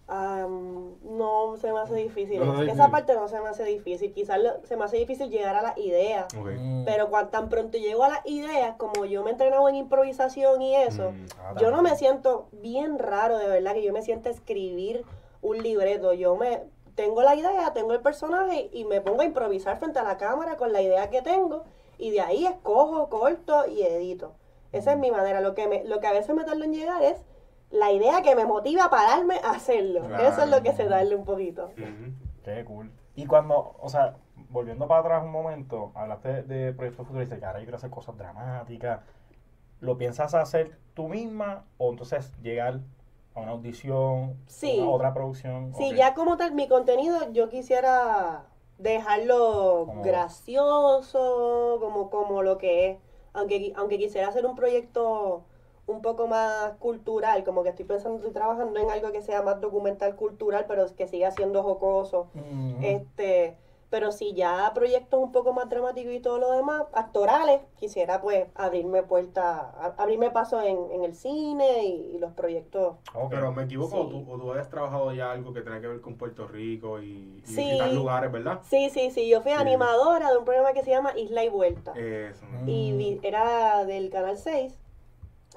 [0.07, 2.39] Am, no se me hace difícil.
[2.39, 4.11] No, no esa parte no se me hace difícil.
[4.13, 6.27] Quizás lo- se me hace difícil llegar a la idea.
[6.37, 6.49] Ok.
[6.59, 6.83] Mm.
[6.85, 10.61] Pero cuando tan pronto llego a las ideas, como yo me he entrenado en improvisación
[10.61, 11.25] y eso, Mm.
[11.39, 15.05] Ah, yo no me siento bien raro, de verdad, que yo me siento a escribir
[15.41, 16.13] un libreto.
[16.13, 16.63] Yo me
[16.95, 20.57] tengo la idea, tengo el personaje y me pongo a improvisar frente a la cámara
[20.57, 21.63] con la idea que tengo
[21.97, 24.35] y de ahí escojo, corto y edito.
[24.71, 25.41] Esa es mi manera.
[25.41, 27.23] Lo que, me, lo que a veces me tarda en llegar es
[27.69, 30.05] la idea que me motiva a pararme a hacerlo.
[30.05, 30.27] Claro.
[30.27, 31.71] Eso es lo que se tarda un poquito.
[31.77, 32.13] Ujú.
[32.43, 32.91] Qué cool.
[33.15, 34.17] Y cuando, o sea,
[34.49, 37.91] volviendo para atrás un momento, hablaste de, de proyectos futuristas, que ahora yo quiero hacer
[37.91, 39.01] cosas dramáticas.
[39.79, 42.79] ¿Lo piensas hacer tú misma o entonces llegar
[43.35, 44.79] a una audición, Sí.
[44.79, 45.73] a otra producción?
[45.75, 48.45] Sí, ya como tal, mi contenido yo quisiera
[48.77, 52.97] dejarlo Como- gracioso, como, como lo que es.
[53.33, 55.43] Aunque, aunque quisiera hacer un proyecto
[55.87, 59.59] un poco más cultural, como que estoy pensando, estoy trabajando en algo que sea más
[59.59, 62.27] documental cultural, pero que siga siendo jocoso.
[62.81, 63.57] Este,
[63.93, 68.47] pero si ya proyectos un poco más dramáticos y todo lo demás, actorales, quisiera pues
[68.55, 72.95] abrirme puerta, a- abrirme paso en, en el cine y, y los proyectos.
[73.13, 73.29] Ok.
[73.29, 73.97] Pero me equivoco, Sí.
[74.01, 76.99] o, tú, o tú habías trabajado ya algo que tenga que ver con Puerto Rico
[77.03, 77.63] y, y Sí.
[77.65, 78.61] visitar lugares, ¿verdad?
[78.63, 79.57] Sí, sí, sí, yo fui Sí.
[79.59, 81.93] animadora de un programa que se llama Isla y Vuelta.
[81.95, 82.43] Eso.
[82.63, 82.67] Mm.
[82.69, 84.75] y vi- era del Canal 6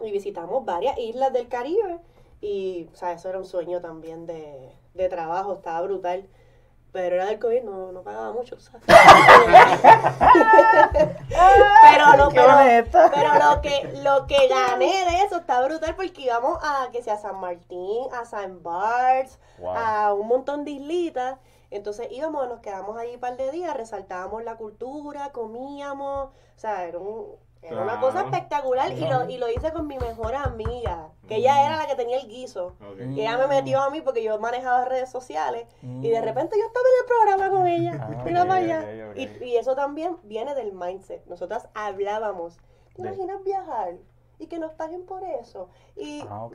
[0.03, 2.01] y visitamos varias islas del Caribe
[2.43, 6.27] y o sea, eso era un sueño también de, de trabajo, estaba brutal.
[6.97, 8.81] Pero era del COVID, no, no pagaba mucho, ¿sabes?
[11.83, 12.53] pero, lo, pero,
[13.15, 17.19] pero lo que lo que gané de eso está brutal porque íbamos a que sea
[17.19, 19.75] San Martín, a San Barts, Wow.
[19.77, 21.39] a un montón de islitas.
[21.71, 26.85] Entonces íbamos, nos quedamos ahí un par de días, resaltábamos la cultura, comíamos, o sea,
[26.85, 27.37] era, un-
[27.69, 31.67] era una cosa espectacular y lo, y lo hice con mi mejor amiga, que ella
[31.67, 32.77] era la que tenía el guiso.
[32.81, 33.01] Ok.
[33.07, 33.13] Mm.
[33.13, 36.25] Y ella me metió a mí porque yo manejaba redes sociales y de Mm.
[36.25, 37.99] repente yo estaba en el programa con ella.
[38.01, 38.81] Ah, Mira ok, para allá.
[38.81, 39.17] ok, ok.
[39.41, 41.25] Y, y eso también viene del mindset.
[41.27, 42.59] Nosotras hablábamos.
[42.95, 43.95] ¿Te imaginas viajar?
[44.39, 45.71] Y que nos paguen por eso.
[45.97, 46.49] Y Ah,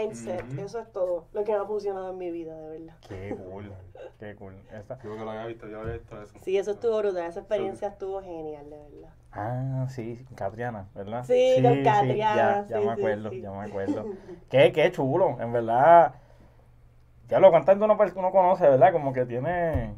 [0.00, 0.60] mindset, Ujú.
[0.62, 2.96] eso es todo lo que me ha funcionado en mi vida, de verdad.
[3.06, 3.72] Qué cool.
[4.18, 4.54] Qué cool.
[4.72, 6.32] Esta- Yo que lo había visto, yo había visto eso.
[6.42, 7.26] Sí, eso estuvo brutal.
[7.26, 9.14] Esa experiencia estuvo genial, de verdad.
[9.36, 11.24] Ah, sí, Catriana, ¿verdad?
[11.24, 13.40] Sí, con Catriana, ya, ya sí, me sí, acuerdo, sí.
[13.42, 14.06] ya me acuerdo.
[14.50, 16.14] qué, qué chulo, en verdad.
[17.28, 18.92] Ya lo cuánto uno, uno conoce, ¿verdad?
[18.92, 19.94] Como que tiene.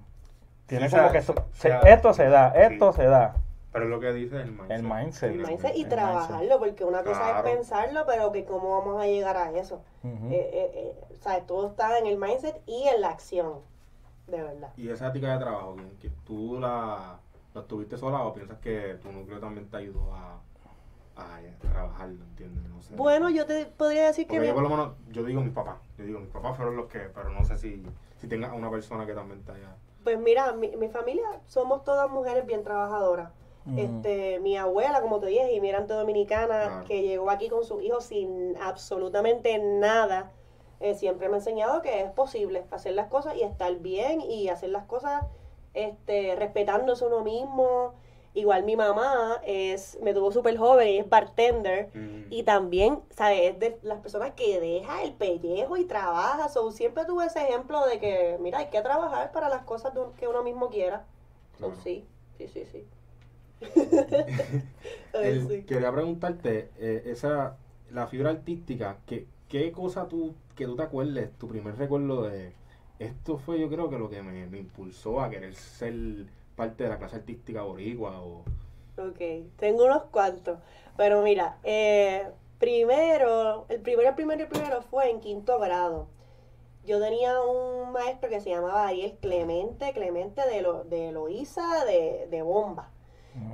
[0.67, 2.97] Tiene Sí, como que sea, esto o se, sea, esto se da, esto sí.
[3.01, 3.35] se da.
[3.73, 4.71] Pero es lo que dice el mindset.
[4.71, 5.31] El mindset.
[5.33, 5.89] El El mindset y mindset.
[5.91, 7.49] trabajarlo, porque una cosa Claro.
[7.49, 9.83] es pensarlo, pero que cómo vamos a llegar a eso.
[10.03, 10.27] Ujú.
[10.31, 13.61] Eh, eh, eh, o sea, todo está en el mindset y en la acción,
[14.27, 14.71] de verdad.
[14.77, 17.19] Y esa ética de trabajo, que, que tú la,
[17.59, 20.41] la tuviste sola o piensas que tu núcleo también te ayudó a,
[21.17, 22.65] a, trabajarlo, ¿entiendes?
[22.69, 22.95] No sé.
[22.95, 24.37] Bueno, yo te podría decir que...
[24.37, 26.77] Porque mi- yo por lo menos, yo digo mis papás, yo digo mis papás fueron
[26.77, 27.83] los que, pero no sé si,
[28.17, 29.77] si tengas a una persona que también te haya...
[30.05, 33.31] Pues mira, mi, mi familia somos todas mujeres bien trabajadoras.
[33.67, 33.79] Ujú.
[33.79, 36.85] Este, mi abuela, como te dije, inmigrante dominicana, Claro.
[36.87, 40.31] que llegó aquí con sus hijos sin absolutamente nada,
[40.81, 44.49] eh, siempre me ha enseñado que es posible hacer las cosas y estar bien y
[44.49, 45.25] hacer las cosas
[45.75, 47.95] este, respetándose uno mismo.
[48.35, 51.91] Igual mi mamá es, me tuvo súper joven y es bartender.
[51.95, 52.27] Mm.
[52.31, 53.53] Y también, ¿sabes?
[53.55, 56.49] Es de las personas que deja el pellejo y trabaja.
[56.49, 60.29] So, siempre tuve ese ejemplo de que, mira, hay que trabajar para las cosas que
[60.29, 61.05] uno mismo quiera.
[61.59, 62.05] So, sí,
[62.37, 62.85] sí, sí, sí.
[65.15, 65.63] El- Ay, sí.
[65.65, 67.57] Quería preguntarte, eh, esa,
[67.91, 72.53] la fibra artística, ¿qué, ¿qué cosa tú, que tú te acuerdes, tu primer recuerdo de,
[72.99, 75.95] esto fue yo creo que lo que me, me impulsó a querer ser
[76.57, 78.43] parte de la clase artística boricua o...
[78.99, 79.21] Ok,
[79.57, 80.59] tengo unos cuantos.
[80.97, 82.27] Pero mira, eh,
[82.59, 86.09] primero, el primero, el primero, el primero fue en quinto grado.
[86.85, 92.27] Yo tenía un maestro que se llamaba Ariel Clemente, Clemente de, lo, de Loíza de,
[92.31, 92.91] de Bomba,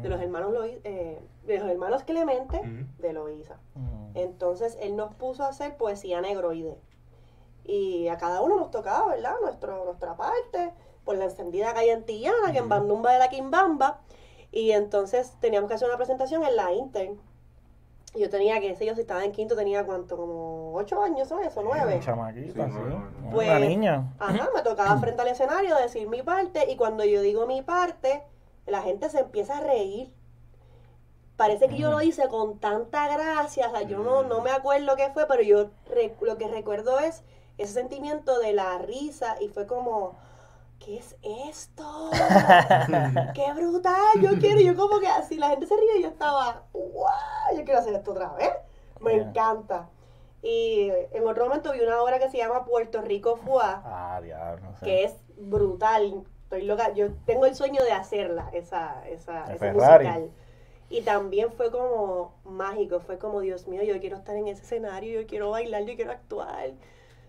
[0.02, 2.61] de los hermanos Loí- eh, de los hermanos Clemente
[2.98, 3.59] de Loíza.
[3.74, 4.11] Ujú.
[4.14, 6.78] Entonces él nos puso a hacer poesía negroide.
[7.64, 9.37] Y a cada uno nos tocaba, ¿verdad?
[9.42, 10.72] Nuestro, nuestra parte,
[11.05, 12.68] por la encendida calle antillana, que en.
[12.68, 14.00] Bandumba de la Quimbamba.
[14.53, 17.18] Y entonces teníamos que hacer una presentación en la Intern.
[18.14, 21.29] Y Yo tenía, qué sé yo, si estaba en quinto, tenía cuánto, como ocho años,
[21.31, 21.40] ¿no?
[21.40, 21.98] Eso, nueve.
[22.00, 22.79] Chamaquita, Sí, sí.
[22.79, 24.14] Una Pues- niña.
[24.20, 28.22] Ajá, me tocaba frente al escenario decir mi parte y cuando yo digo mi parte,
[28.66, 30.12] la gente se empieza a reír.
[31.37, 34.94] Parece que yo lo hice con tanta gracia, o sea, yo no, no me acuerdo
[34.94, 35.70] qué fue, pero yo
[36.20, 37.24] lo que recuerdo es
[37.59, 40.17] ese sentimiento de la risa y fue como,
[40.79, 42.11] ¿qué es esto?
[43.35, 44.21] ¡Qué brutal!
[44.21, 47.57] Yo quiero, yo como que así la gente se ríe y yo estaba, ¡wow!
[47.57, 48.51] Yo quiero hacer esto otra vez.
[49.01, 49.23] Me Yeah.
[49.29, 49.88] encanta.
[50.43, 54.67] Y en otro momento vi una obra que se llama Puerto Rico Fuá, Ah, diablo.
[54.79, 54.85] sí.
[54.85, 56.25] que es brutal.
[56.45, 56.93] Estoy loca.
[56.93, 60.31] Yo tengo el sueño de hacerla, esa, esa, ese musical.
[60.90, 65.19] Y también fue como mágico, fue como, Dios mío, yo quiero estar en ese escenario,
[65.21, 66.73] yo quiero bailar, yo quiero actuar.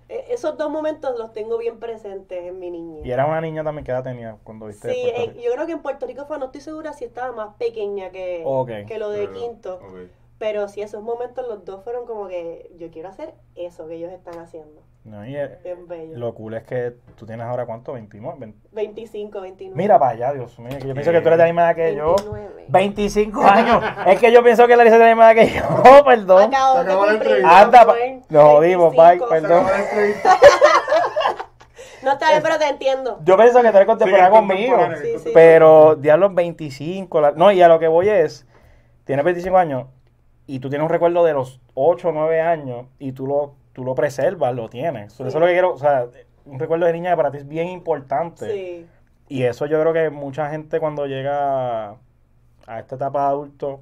[0.07, 3.05] E- Esos dos momentos los tengo bien presentes en mi niñez.
[3.05, 5.45] Y era una niña también que edad tenía cuando viste Sí, Puerto eh, Rico?
[5.45, 8.43] yo creo que en Puerto Rico fue, no estoy segura si estaba más pequeña que,
[8.87, 9.79] que lo de Pero, Quinto.
[10.37, 14.11] Pero sí, esos momentos los dos fueron como que yo quiero hacer eso que ellos
[14.11, 14.81] están haciendo.
[15.05, 16.17] No, y, eh, Bien bello.
[16.17, 18.37] lo cool es que tú tienes ahora cuánto, 29.
[18.39, 18.69] 20.
[18.71, 19.77] 25, 29.
[19.77, 21.75] Mira para allá, Dios mío, que yo pienso que tú eres de la misma edad
[21.75, 22.15] que yo.
[22.15, 22.65] 29.
[22.69, 23.83] 25 años.
[24.07, 26.49] es que yo pienso que la Lisa es de la misma edad que yo, perdón.
[26.49, 27.59] De acabó cumplir, entrevista.
[27.61, 27.85] Anda,
[28.29, 29.27] nos jodimos, bye, 25.
[29.27, 29.65] Se perdón.
[29.65, 30.37] acabó la entrevista.
[32.03, 33.19] No está bien, pero te entiendo.
[33.23, 34.77] Yo pienso que tú eres contemporánea Sí, conmigo.
[35.01, 35.31] Sí, sí.
[35.33, 37.19] Pero, diablo, 25.
[37.19, 38.45] la- No, y a lo que voy es,
[39.05, 39.87] tienes 25 años
[40.45, 43.83] y tú tienes un recuerdo de los 8 o 9 años y tú lo, tú
[43.83, 45.13] lo preservas, lo tienes.
[45.13, 46.07] Eso es lo que quiero, o sea,
[46.45, 48.49] un recuerdo de niña que para ti es bien importante.
[48.49, 48.87] Sí.
[49.27, 51.89] Y eso yo creo que mucha gente cuando llega
[52.67, 53.81] a esta etapa de adulto,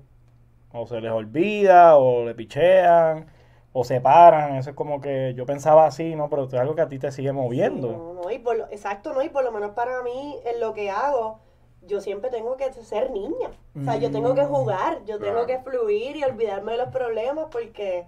[0.73, 3.27] o se les olvida, o le pichean,
[3.71, 4.55] o se paran.
[4.55, 6.27] Eso es como que yo pensaba así, ¿no?
[6.29, 7.91] Pero es algo que a ti te sigue moviendo.
[7.91, 9.21] No, no, y por lo- exacto, ¿no?
[9.21, 11.39] Y por lo menos para mí, en lo que hago,
[11.85, 13.51] yo siempre tengo que ser niña.
[13.79, 14.47] O sea, yo tengo que Mm.
[14.47, 15.45] jugar, yo tengo Claro.
[15.47, 18.05] que fluir y olvidarme de los problemas porque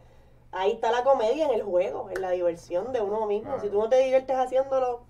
[0.56, 3.50] ahí está la comedia en el juego, en la diversión de uno mismo.
[3.50, 3.62] Claro.
[3.62, 5.04] Si tú no te diviertes haciéndolo,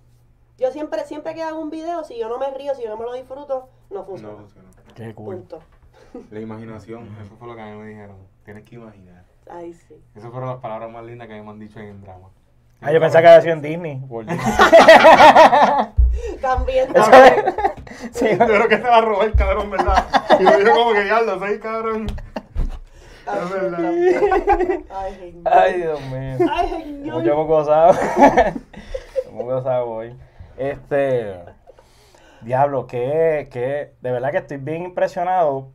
[0.58, 2.96] yo siempre, siempre que hago un video, si yo no me río, si yo no
[2.96, 4.34] me lo disfruto, no funciona.
[4.34, 4.68] No funciona.
[4.94, 5.36] Qué cool.
[5.36, 5.60] Punto.
[6.30, 8.16] La imaginación, eso fue lo que a mí me dijeron.
[8.44, 9.24] Tienes que imaginar.
[9.48, 9.94] Ay, sí.
[10.14, 12.28] Esas fueron las palabras más lindas que a mí me han dicho en el drama.
[12.80, 13.96] Ah, yo pensaba que había sido en Disney.
[16.40, 16.92] También.
[16.92, 17.34] También.
[18.12, 20.06] sí, Yo creo que se la robó el cabrón, ¿verdad?
[20.38, 22.06] Y me dijo como que diablo, soy cabrón.
[23.26, 23.78] Ay, Es verdad.
[23.78, 24.86] también.
[25.44, 26.48] Ay, Dios mío.
[26.50, 27.14] Ay, señor.
[27.18, 27.94] Mucho hemos gozado.
[29.28, 30.16] hemos gozado hoy.
[30.56, 31.34] Este.
[32.42, 33.94] Diablo, que, que.
[34.00, 35.72] De verdad que estoy bien impresionado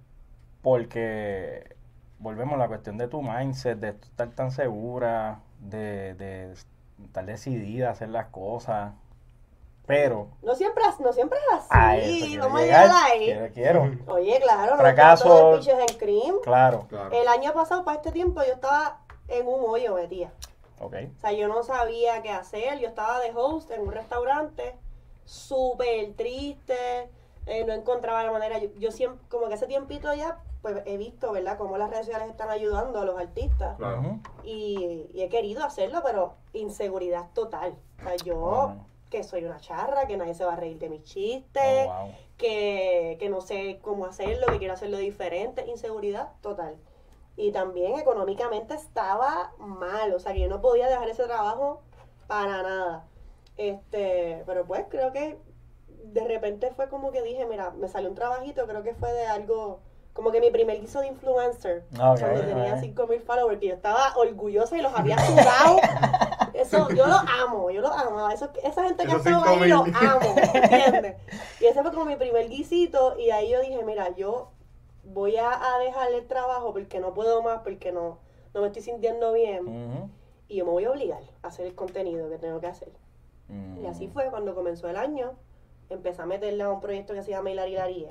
[0.61, 1.75] porque.
[2.19, 6.53] Volvemos a la cuestión de tu mindset, de estar tan segura, de, de
[7.03, 8.93] estar decidida a hacer las cosas.
[9.85, 10.27] Pero.
[10.41, 11.67] No siempre, no siempre es así.
[11.71, 12.83] A eso quiero Vamos a llegar.
[12.87, 13.25] llegar ahí.
[13.25, 13.91] Quiero, quiero.
[14.13, 15.51] Oye, claro, no Fracaso.
[15.51, 16.35] de piches en cream.
[16.43, 16.85] Claro.
[16.87, 17.09] Claro.
[17.11, 20.31] El año pasado, para este tiempo, yo estaba en un hoyo metida.
[20.79, 20.93] Ok.
[21.17, 22.79] O sea, yo no sabía qué hacer.
[22.79, 24.75] Yo estaba de host en un restaurante,
[25.25, 27.09] súper triste.
[27.47, 28.59] eh, no encontraba la manera.
[28.59, 32.05] Yo, yo siempre, como que ese tiempito ya, pues he visto, ¿verdad?, cómo las redes
[32.05, 33.77] sociales están ayudando a los artistas.
[33.77, 34.19] Claro.
[34.43, 37.75] Y, y he querido hacerlo, pero inseguridad total.
[37.99, 38.73] O sea, yo.
[39.11, 42.15] Que soy una charra, que nadie se va a reír de mis chistes Oh, wow.
[42.37, 46.77] que, que no sé cómo hacerlo, que quiero hacerlo diferente, inseguridad total.
[47.37, 51.81] Y también económicamente estaba mal, o sea que yo no podía dejar ese trabajo
[52.27, 53.05] para nada.
[53.57, 55.37] Este, pero pues creo que
[56.05, 59.27] de repente fue como que dije, mira, me salió un trabajito, creo que fue de
[59.27, 59.79] algo,
[60.13, 62.79] como que mi primer guiso de influencer, Ok, cuando tenía ok.
[62.81, 65.77] 5000 followers, que yo estaba orgullosa y los había sudado.
[66.53, 68.29] Eso, yo lo amo, yo lo amo.
[68.29, 69.95] Eso, esa gente que estaba ahí lo 5,000.
[70.09, 71.15] amo, ¿entiendes?
[71.59, 74.51] Y ese fue como mi primer guisito y ahí yo dije, mira, yo
[75.03, 78.19] voy a, a dejar el trabajo porque no puedo más, porque no,
[78.53, 80.11] no me estoy sintiendo bien.
[80.47, 82.89] Y yo me voy a obligar a hacer el contenido que tengo que hacer.
[83.81, 84.11] Y así Mm.
[84.11, 85.33] fue cuando comenzó el año.
[85.89, 88.09] Empecé a meterle a un proyecto que se llama Hilar Hilarie.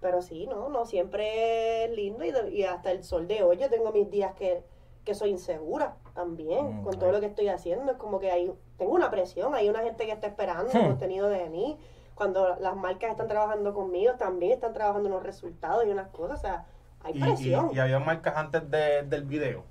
[0.00, 3.56] Pero sí, no, no siempre es lindo y, de- y hasta el sol de hoy
[3.56, 4.62] yo tengo mis días que,
[5.04, 7.92] que soy insegura también Mm, con todo lo que estoy haciendo.
[7.92, 10.86] Es como que hay, tengo una presión, hay una gente que está esperando Hmm.
[10.86, 11.78] contenido de mí.
[12.14, 16.38] Cuando las marcas están trabajando conmigo, también están trabajando unos resultados y unas cosas.
[16.38, 16.64] O sea,
[17.02, 17.70] hay presión.
[17.72, 19.64] y, y había marcas antes de- del video.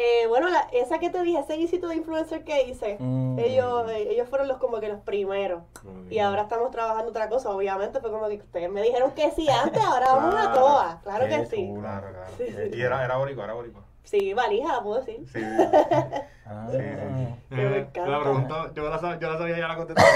[0.00, 3.36] Eh, bueno, la- esa que te dije, ese guisito de influencer que hice, Mm.
[3.40, 5.62] ellos, eh, ellos fueron los como que los primeros.
[6.08, 9.48] Y ahora estamos trabajando otra cosa, obviamente, fue como que ustedes me dijeron que sí
[9.48, 10.54] antes, ahora vamos a Claro.
[10.60, 11.02] todas.
[11.02, 11.74] Claro Qué que sí.
[11.80, 12.30] Claro, claro.
[12.38, 12.76] Sí, sí.
[12.76, 13.82] Y era, era boricua, era boricua.
[14.08, 15.20] Sí, valija, la puedo decir.
[15.32, 15.40] Sí.
[16.50, 16.66] Ah.
[16.70, 17.34] Sí, sí.
[17.50, 18.06] Que me encanta.
[18.10, 20.08] La preguntó, yo la, sab- yo la sabía ya la contestaba.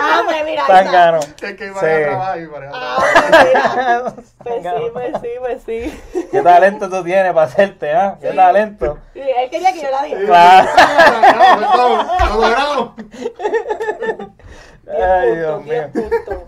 [0.00, 1.18] Ah, pues mira, Tan gano.
[1.18, 1.86] es que iba Sí.
[1.86, 4.14] a trabajar y para Ah, pues mira.
[4.44, 6.28] Pues sí, pues sí, pues sí.
[6.30, 8.16] ¿Qué talento tú tienes para hacerte, ah?
[8.20, 8.36] ¿Qué Sí.
[8.36, 8.96] talento?
[9.16, 10.20] Él quería que yo la diera.
[10.24, 11.60] Claro.
[11.60, 12.90] ¡Lo logramos!
[14.88, 15.88] Ay, Dios mío.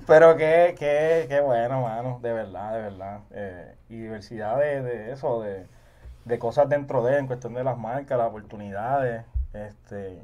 [0.07, 2.21] Pero qué, qué, qué bueno, mano.
[2.23, 3.19] De verdad, de verdad.
[3.33, 5.67] Eh, y diversidad de, de eso, de,
[6.29, 9.25] de cosas dentro de, en cuestión de las marcas, las oportunidades.
[9.53, 10.21] Este.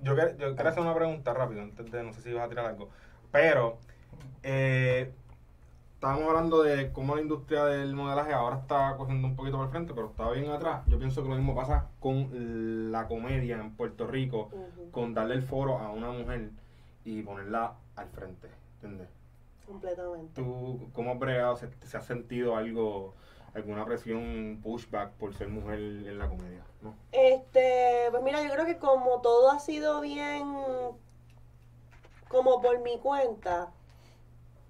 [0.00, 2.48] Yo, quer- yo quería hacer una pregunta rápido antes de, no sé si ibas a
[2.48, 2.88] tirar algo.
[3.30, 3.78] Pero,
[4.42, 5.12] eh,
[5.94, 9.70] estábamos hablando de cómo la industria del modelaje ahora está cogiendo un poquito por el
[9.72, 10.82] frente, pero estaba bien atrás.
[10.86, 14.50] Yo pienso que lo mismo pasa con la comedia en Puerto Rico,
[14.90, 16.50] con darle el foro a una mujer
[17.04, 19.08] y ponerla al frente, ¿entiendes?
[19.66, 20.32] Completamente.
[20.34, 21.56] ¿Tú cómo has bregado?
[21.56, 23.14] ¿Se, se ha sentido algo,
[23.54, 26.64] alguna presión, pushback por ser mujer en la comedia?
[26.80, 26.94] ¿no?
[27.12, 30.44] Este, pues mira, yo creo que como todo ha sido bien,
[32.28, 33.72] como por mi cuenta,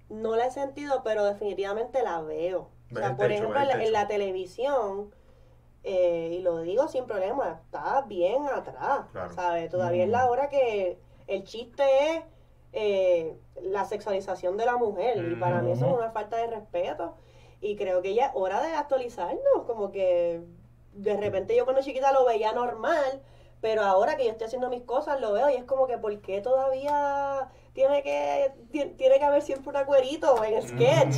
[0.09, 2.69] no la he sentido, pero definitivamente la veo.
[2.91, 3.91] O sea, por techo, ejemplo, en la, en techo.
[3.91, 5.11] la televisión,
[5.83, 9.33] eh, y lo digo sin problema, está bien atrás, Claro.
[9.33, 9.69] ¿sabes?
[9.69, 10.13] Todavía es Mm.
[10.13, 12.23] la hora que el chiste es
[12.73, 17.15] eh, la sexualización de la mujer, y para mí eso es una falta de respeto.
[17.63, 20.41] Y creo que ya es hora de actualizarnos, como que
[20.93, 23.21] de repente yo cuando chiquita lo veía normal,
[23.61, 26.19] pero ahora que yo estoy haciendo mis cosas lo veo y es como que ¿por
[26.19, 31.15] qué todavía tiene que ti- tiene que haber siempre un acuerito en sketch?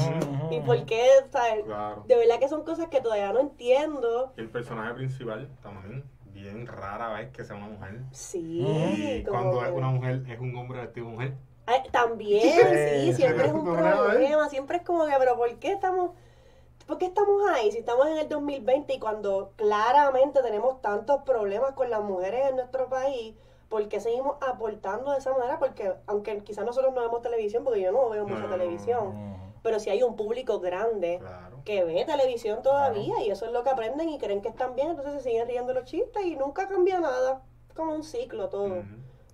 [0.51, 1.08] ¿Y por qué?
[1.31, 1.63] ¿sabes?
[1.65, 2.03] Claro.
[2.05, 4.31] De verdad que son cosas que todavía no entiendo.
[4.38, 8.01] Y el personaje principal también, bien rara vez que sea una mujer.
[8.12, 11.34] Sí, Y cuando que- es una mujer, es un hombre vestido de mujer.
[11.65, 13.95] Ay, también, Sí, sí, siempre es un Problema, ¿eh?
[14.03, 16.12] problema, siempre es como que, pero ¿por qué estamos,
[16.88, 17.71] por qué estamos ahí?
[17.71, 22.56] Si estamos en el 2020 y cuando claramente tenemos tantos problemas con las mujeres en
[22.58, 23.36] nuestro país,
[23.69, 25.58] ¿por qué seguimos aportando de esa manera?
[25.60, 29.15] Porque aunque quizás nosotros no vemos televisión, porque yo no veo mucha no, televisión,
[29.63, 31.58] pero si hay un público grande Claro.
[31.65, 34.89] que ve televisión todavía y eso es lo que aprenden y creen que están bien,
[34.89, 37.41] entonces se siguen riendo los chistes y nunca cambia nada,
[37.76, 38.84] como un ciclo todo.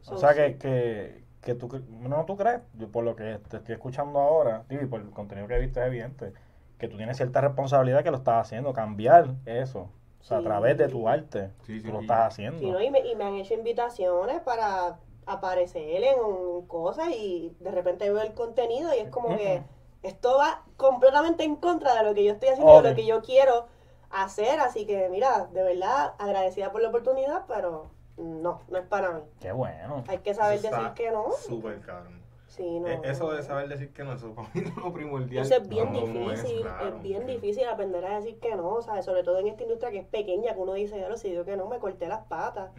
[0.02, 0.38] So, O sea sí.
[0.38, 4.20] que, que, que tú, cre- no tú crees, yo por lo que te estoy escuchando
[4.20, 6.34] ahora, y por el contenido que he visto es evidente,
[6.82, 9.90] que tú tienes cierta responsabilidad que lo estás haciendo, cambiar eso,
[10.20, 12.58] o sea, a través de tu arte, Sí, sí, tú lo estás haciendo.
[12.60, 12.82] Sí, ¿no?
[12.82, 18.24] y, me, y me han hecho invitaciones para aparecer en cosas y de repente veo
[18.24, 19.62] el contenido y es como que
[20.02, 22.84] esto va completamente en contra de lo que yo estoy haciendo y Ok.
[22.84, 23.68] de lo que yo quiero
[24.10, 24.60] hacer.
[24.60, 29.22] Así que, mira, de verdad, agradecida por la oportunidad, pero no, no es para mí.
[29.40, 30.04] Qué bueno.
[30.08, 31.32] Hay que saber decir que no.
[31.34, 32.21] Súper cabrón.
[32.62, 32.88] Sí, no.
[32.88, 35.44] Eh, Eso de saber decir que no, eso para mí es lo primordial.
[35.44, 39.04] Eso es bien difícil, es, claro, bien difícil aprender a decir que no, ¿sabes?
[39.04, 41.44] Sobre todo en esta industria que es pequeña, que uno dice, ya lo si digo
[41.44, 42.70] que no, me corté las patas.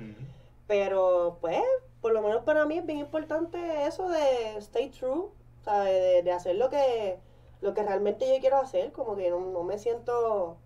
[0.68, 1.60] Pero, pues,
[2.00, 5.30] por lo menos para mí es bien importante eso de stay true,
[5.62, 5.92] ¿sabes?
[5.92, 7.18] De, de hacer lo que,
[7.60, 10.58] lo que realmente yo quiero hacer, como que no, no me siento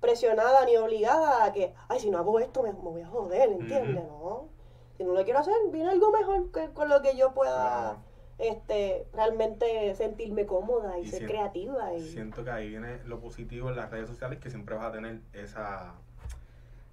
[0.00, 3.52] presionada ni obligada a que, ay, si no hago esto me, me voy a joder,
[3.52, 4.04] ¿entiendes?
[4.04, 4.48] No.
[4.96, 8.13] Si no lo quiero hacer, viene algo mejor que, con lo que yo pueda Claro.
[8.38, 11.94] Este realmente sentirme cómoda y, Y ser creativa.
[11.94, 14.92] Y, Siento que ahí viene lo positivo en las redes sociales, que siempre vas a
[14.92, 15.94] tener esa,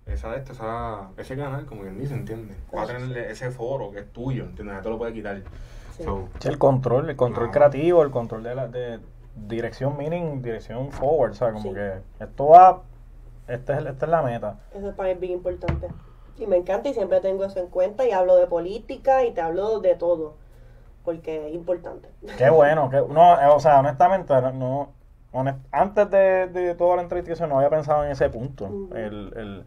[0.05, 2.57] esa de esto, esa, ese canal, como quien dice, ¿entiendes?
[2.71, 4.75] Vas a tener ese foro que es tuyo, ¿entiendes?
[4.75, 5.41] No te lo puedes quitar.
[5.97, 6.03] sí.
[6.03, 8.99] So, Sí, el control, el control creativo, el control de la de
[9.35, 11.73] dirección meaning, dirección forward, o sea, como Sí.
[11.75, 12.81] que esto va,
[13.47, 14.59] esta es, esta es la meta.
[14.73, 15.87] Eso para mí es bien importante.
[16.37, 19.41] Y me encanta y siempre tengo eso en cuenta y hablo de política y te
[19.41, 20.35] hablo de todo.
[21.03, 22.09] Porque es importante.
[22.37, 24.91] Qué bueno, que no, eh, o sea, honestamente, no,
[25.33, 28.67] honest- antes de, de toda la entrevista no había pensado en ese punto.
[28.95, 29.65] El, el-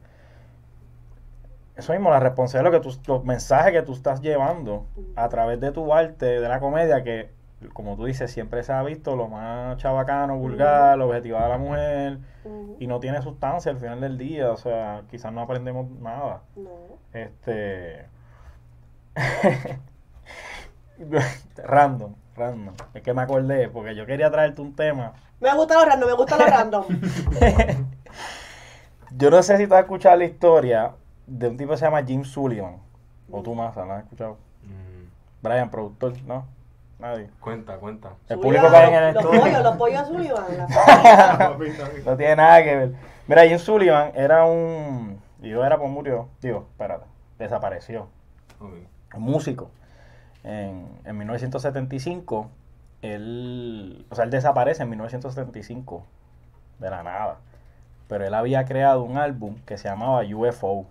[1.77, 5.59] eso mismo, la responsabilidad, lo que tú, los mensajes que tú estás llevando a través
[5.61, 7.31] de tu arte, de la comedia, que
[7.73, 12.19] como tú dices, siempre se ha visto lo más chabacano, vulgar, objetivado a la mujer,
[12.79, 16.43] y no tiene sustancia al final del día, o sea, quizás no aprendemos nada.
[16.55, 16.71] No.
[17.13, 18.07] Este.
[21.57, 22.75] random, random.
[22.95, 25.13] Es que me acordé, porque yo quería traerte un tema.
[25.41, 26.85] Me gusta lo random, me gusta lo random.
[29.17, 30.93] Yo no sé si tú has escuchado la historia
[31.27, 32.79] de un tipo que se llama Jim Sullivan.
[33.31, 34.39] O tú más, ¿la has escuchado?
[34.63, 35.07] mm,
[35.43, 36.47] Brian, productor, ¿no?
[36.99, 37.29] Nadie.
[37.41, 38.11] cuenta, cuenta.
[38.29, 39.41] El Sullivan, público que hay en el Los estudio.
[39.43, 40.45] pollos, los pollos Sullivan.
[42.05, 42.93] No tiene nada que ver.
[43.27, 45.21] Mira, Jim Sullivan era un.
[45.43, 46.29] Y yo era pues murió.
[46.41, 47.05] Digo, espérate.
[47.39, 48.09] Desapareció.
[48.61, 49.71] Un músico.
[50.45, 52.51] En, en 1975,
[53.03, 56.05] él, o sea, él desaparece en 1975,
[56.79, 57.39] de la nada.
[58.09, 60.87] Pero él había creado un álbum que se llamaba UFO.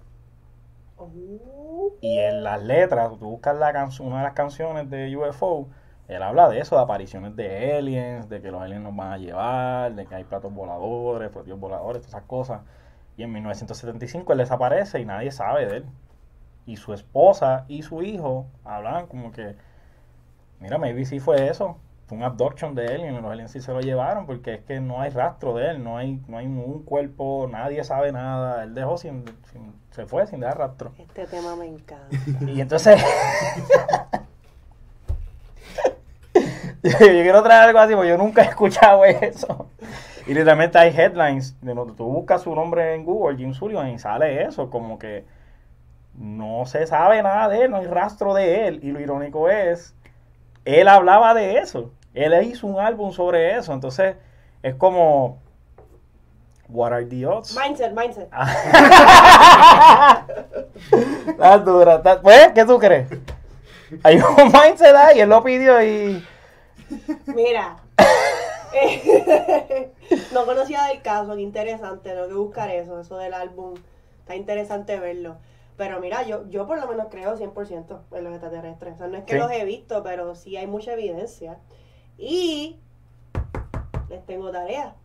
[0.97, 5.67] Oh, Y en las letras, tú buscas la canción, una de las canciones de UFO,
[6.07, 9.17] él habla de eso, de apariciones de aliens, de que los aliens nos van a
[9.17, 12.61] llevar, de que hay platos voladores, platillos voladores, todas esas cosas.
[13.17, 15.85] Y en 1975 él desaparece y nadie sabe de él.
[16.65, 19.55] Y su esposa y su hijo hablan como que,
[20.59, 21.77] mira, maybe sí fue eso.
[22.07, 24.79] Fue un abduction de él y los aliens sí se lo llevaron porque es que
[24.81, 28.63] no hay rastro de él, no hay, no hay un cuerpo, nadie sabe nada.
[28.63, 30.91] Él dejó sin, sin- se fue sin dejar rastro.
[30.99, 32.07] este tema me encanta.
[32.45, 33.01] Y entonces.
[36.83, 39.67] yo quiero traer algo así porque yo nunca he escuchado eso.
[40.25, 43.99] Y literalmente hay headlines, de donde tú buscas su nombre en Google, Jim Sullivan, y
[43.99, 45.25] sale eso, como que
[46.15, 48.79] no se sabe nada de él, no hay rastro de él.
[48.83, 49.95] Y lo irónico es,
[50.65, 51.91] él hablaba de eso.
[52.13, 53.73] Él hizo un álbum sobre eso.
[53.73, 54.15] Entonces,
[54.61, 55.39] es como,
[56.69, 57.57] what are the odds?
[57.57, 58.29] Mindset, mindset.
[61.37, 62.01] Las duras.
[62.21, 63.07] Pues, ¿qué tú crees?
[64.03, 66.25] Hay un mindset ahí, él lo pidió y...
[67.27, 67.77] Mira.
[70.33, 73.75] no conocía del caso, qué interesante, tengo que buscar eso, eso del álbum.
[74.21, 75.37] Está interesante verlo.
[75.77, 78.95] Pero mira, yo, yo por lo menos creo 100% en los extraterrestres.
[78.95, 79.39] O sea, no es que Sí.
[79.39, 81.59] los he visto, pero sí hay mucha evidencia.
[82.17, 82.79] Y
[84.09, 84.95] les tengo tarea.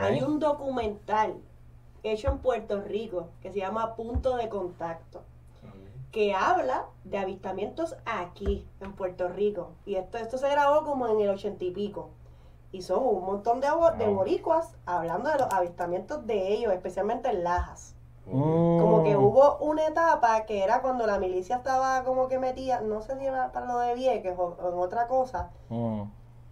[0.00, 1.34] Hay un documental
[2.02, 5.22] hecho en Puerto Rico que se llama Punto de Contacto
[6.12, 9.70] que habla de avistamientos aquí en Puerto Rico.
[9.86, 12.10] Y esto, esto se grabó como en el ochenta y pico.
[12.70, 17.42] Y son un montón de, de boricuas hablando de los avistamientos de ellos, especialmente en
[17.44, 17.91] Lajas.
[18.30, 23.02] Como que hubo una etapa que era cuando la milicia estaba como que metida, no
[23.02, 26.02] sé si era para lo de Vieques o, o en otra cosa, Mm.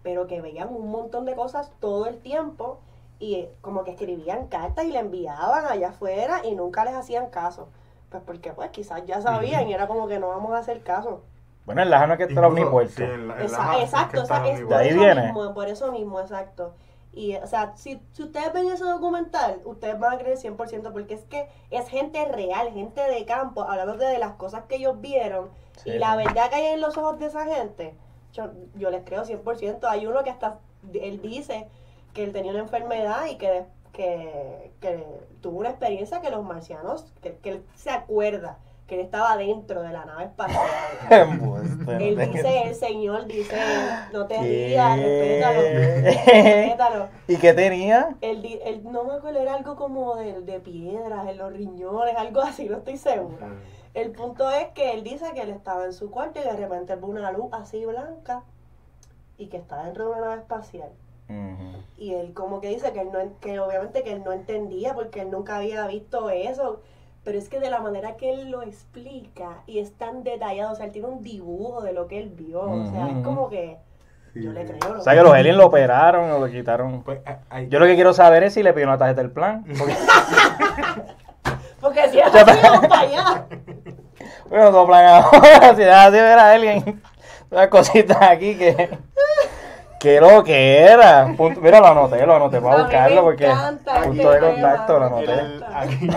[0.03, 2.79] pero que veían un montón de cosas todo el tiempo
[3.19, 7.29] y eh, como que escribían cartas y le enviaban allá afuera y nunca les hacían
[7.29, 7.69] caso.
[8.09, 11.21] Pues porque pues quizás ya sabían y era como que no vamos a hacer caso.
[11.65, 12.91] Bueno, el Laja no es que esté Incluso, omnipuerto.
[12.95, 14.67] sí, en la- en la- exacto, que o sea, está es omnipuerto.
[14.67, 15.21] por De ahí eso viene.
[15.23, 16.73] mismo, por eso mismo, exacto.
[17.13, 21.15] Y, o sea, si, si ustedes ven ese documental, ustedes van a creer 100% porque
[21.15, 25.49] es que es gente real, gente de campo, hablando de las cosas que ellos vieron
[25.77, 27.95] Sí, y la verdad que hay en los ojos de esa gente,
[28.33, 29.79] yo, yo les creo 100%.
[29.89, 30.59] Hay uno que hasta,
[30.93, 31.67] él dice
[32.13, 35.05] que él tenía una enfermedad y que, que, que
[35.41, 38.57] tuvo una experiencia que los marcianos, que, que él se acuerda
[38.91, 40.65] que él estaba dentro de la nave espacial.
[42.01, 43.55] Él dice, el Señor dice,
[44.11, 47.07] no te rías, respétalo, respétalo.
[47.25, 48.17] ¿Y qué tenía?
[48.19, 52.41] Él, él- no me acuerdo, era algo como de, de piedras en los riñones, algo
[52.41, 53.47] así, no estoy segura.
[53.93, 56.93] El punto es que él dice que él estaba en su cuarto y de repente
[56.97, 58.43] ve una luz así blanca
[59.37, 60.89] y que está dentro de una nave espacial.
[61.97, 65.21] Y él como que dice que, él no, que obviamente que él no entendía porque
[65.21, 66.81] él nunca había visto eso.
[67.23, 70.75] Pero es que de la manera que él lo explica y es tan detallado, o
[70.75, 72.61] sea, él tiene un dibujo de lo que él vio.
[72.61, 73.77] O sea, es como que
[74.33, 74.97] Sí, yo le creo.
[74.97, 77.03] O sea que los aliens lo operaron o lo quitaron.
[77.03, 77.19] Pues,
[77.49, 79.63] hay- Yo lo que quiero saber es si le pidió una tarjeta del plan.
[79.77, 79.93] Porque,
[81.81, 83.45] Porque si es así, vamos para allá.
[84.49, 85.73] bueno, todo plan ahora.
[85.75, 87.01] Si deja de ver a alguien,
[87.51, 88.97] unas cositas aquí que.
[90.01, 91.31] Que lo que era.
[91.37, 93.45] Punto- mira, lo anoté, lo anoté para buscarlo porque.
[93.45, 95.33] encanta Punto de contacto, lo anoté.
[95.33, 96.07] el- aquí-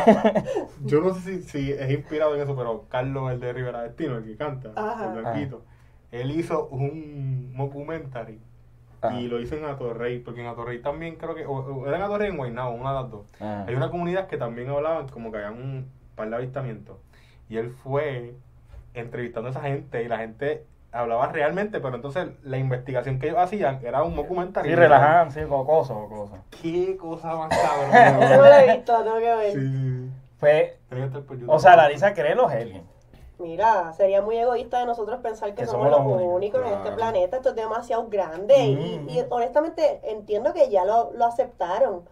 [0.85, 4.17] yo no sé si, si es inspirado en eso, pero Carlos, el de Rivera Destino,
[4.17, 5.05] el que canta, Ajá.
[5.15, 5.63] el blanquito,
[6.13, 8.41] él hizo un documentary
[9.03, 9.21] Ajá.
[9.21, 12.03] y lo hizo en Atorrey, porque en Atorrey también creo que, o, o era en
[12.05, 13.27] Atorrey en Guaynabo, una de las dos.
[13.37, 13.65] Ajá.
[13.69, 16.97] Hay una comunidad que también hablaban como que habían un par de avistamientos.
[17.51, 18.35] Y él fue
[18.95, 20.65] entrevistando a esa gente y la gente
[20.95, 24.65] hablaba realmente, pero entonces la investigación que ellos hacían era un documental.
[24.65, 26.39] Sí, relajaban, sí, cocoso, cocoso.
[26.63, 28.39] Qué cosa más Eso no cabrón.
[28.39, 29.53] lo he visto, tengo que ver.
[29.53, 30.11] sí, sí.
[30.41, 30.73] Pues,
[31.47, 32.85] o sea, Larisa cree los aliens.
[33.39, 36.73] Mira, sería muy egoísta de nosotros pensar que, Que somos, somos los los únicos, en
[36.75, 37.37] este planeta.
[37.37, 38.57] Esto es demasiado grande.
[38.59, 39.09] y- Mm.
[39.09, 42.03] Y, honestamente entiendo que ya lo, lo aceptaron.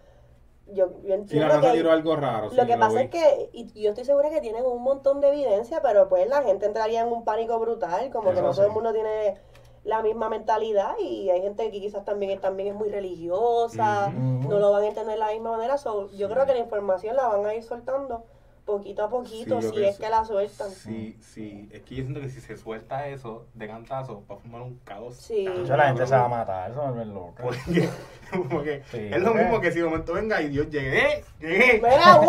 [0.73, 1.89] Yo, yo entiendo que...
[1.91, 2.51] algo raro.
[2.51, 5.29] sí, Lo que pasa es que, y yo estoy segura que tienen un montón de
[5.29, 8.73] evidencia, pero pues la gente entraría en un pánico brutal, como que no todo el
[8.73, 9.39] mundo tiene
[9.85, 14.71] la misma mentalidad y hay gente que quizás también, también es muy religiosa, no lo
[14.71, 17.45] van a entender de la misma manera, so, yo creo que la información la van
[17.47, 18.25] a ir soltando
[18.65, 20.71] poquito a poquito, Sí, si es que la sueltan.
[20.71, 21.69] Sí, sí.
[21.73, 24.79] Es que yo siento que si se suelta eso de cantazo, va a formar un
[24.85, 25.17] caos.
[25.17, 25.45] Sí.
[25.45, 27.35] la gente se va a matar, eso es loco.
[27.43, 27.89] Porque,
[28.51, 30.99] porque Sí, es lo mismo que si de momento venga y Dios llegue.
[31.19, 31.25] ¡Eh!
[31.41, 31.83] ¡Llegué!
[31.83, 32.17] ¡Mira,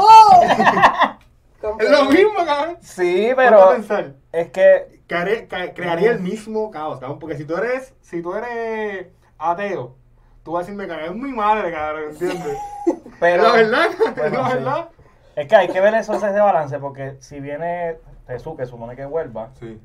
[1.62, 1.78] wow!
[1.80, 2.78] Es lo mismo, cabrón.
[2.82, 4.14] Sí, pero pensar.
[4.32, 7.20] es que Crearé- crearía el mismo caos, cabrón.
[7.20, 9.08] Porque si tú eres, si tú eres
[9.38, 9.96] ateo,
[10.44, 12.58] tú vas a decirme que es mi madre, cabrón, ¿entiendes?
[13.20, 14.56] pero es la verdad, la sí.
[14.58, 14.90] verdad.
[15.36, 19.06] Es que hay que ver eso ese balance porque si viene Jesús que supone que
[19.06, 19.80] vuelva, Sí.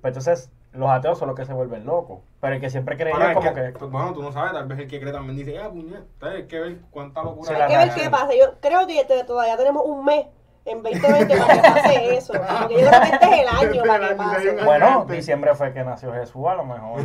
[0.00, 3.14] pues entonces los ateos son los que se vuelven locos, pero el que siempre creía
[3.32, 5.58] es como que- que, Bueno, tú no sabes, tal vez el que cree también dice,
[5.58, 8.28] ah, puñeta, hay que ver cuánta locura Sí, Hay que ver qué pasa.
[8.34, 10.26] Yo creo que todavía tenemos un mes
[10.64, 12.32] en 2020 para que pase eso.
[12.32, 14.64] Porque yo creo que este es el año para que pase.
[14.64, 17.02] bueno, diciembre fue que nació Jesús a lo mejor.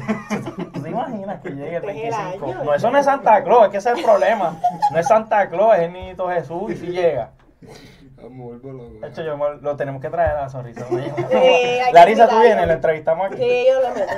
[0.73, 2.45] ¿Tú te imaginas que llegue el Este es el 25?
[2.45, 2.63] año.
[2.63, 4.57] No, eso no es Santa Claus, es que ese es el problema.
[4.91, 7.31] No es Santa Claus, es el niñito Jesús y si llega.
[8.29, 8.99] Vuelvo loco.
[9.01, 10.85] De hecho, yo lo tenemos que traer a la sonrisa.
[10.89, 10.97] ¿no?
[11.29, 13.37] que Larisa, tú vienes, la entrevistamos aquí.
[13.37, 14.13] Sí, yo lo meto.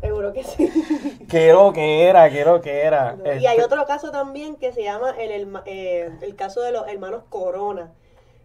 [0.00, 1.18] Seguro que sí.
[1.28, 3.14] Qué lo que era, qué lo que era.
[3.16, 6.60] No, Y hay Este, otro caso también que se llama el, herma- eh, el caso
[6.62, 7.90] de los hermanos Corona,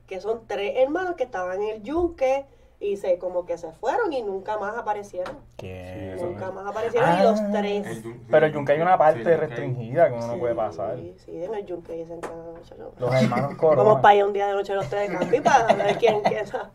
[0.07, 2.45] que son tres hermanos que estaban en el yunque
[2.84, 5.38] y se como que se fueron y nunca más aparecieron.
[5.57, 6.15] ¿qué?
[6.17, 7.49] Sí, Nunca más aparecieron y los Ah.
[7.51, 7.88] tres.
[7.88, 10.55] El yun- Pero el yunque hay una parte Sí, restringida que uno no Sí, puede
[10.55, 10.97] pasar.
[11.17, 12.91] Sí, en el yunque dicen que no.
[12.99, 13.84] Los hermanos Corona.
[13.84, 16.71] Vamos para allá un día de noche los tres de campi para ver quién queda.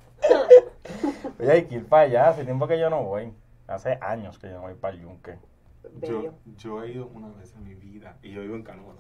[1.39, 2.29] Oye, hay que ir para allá.
[2.31, 3.33] Hace tiempo que yo no voy.
[3.67, 5.37] Hace años que yo no voy para el yunque.
[5.95, 6.23] Bello.
[6.23, 8.95] Yo, yo he ido una vez en mi vida y yo vivo en Canoa.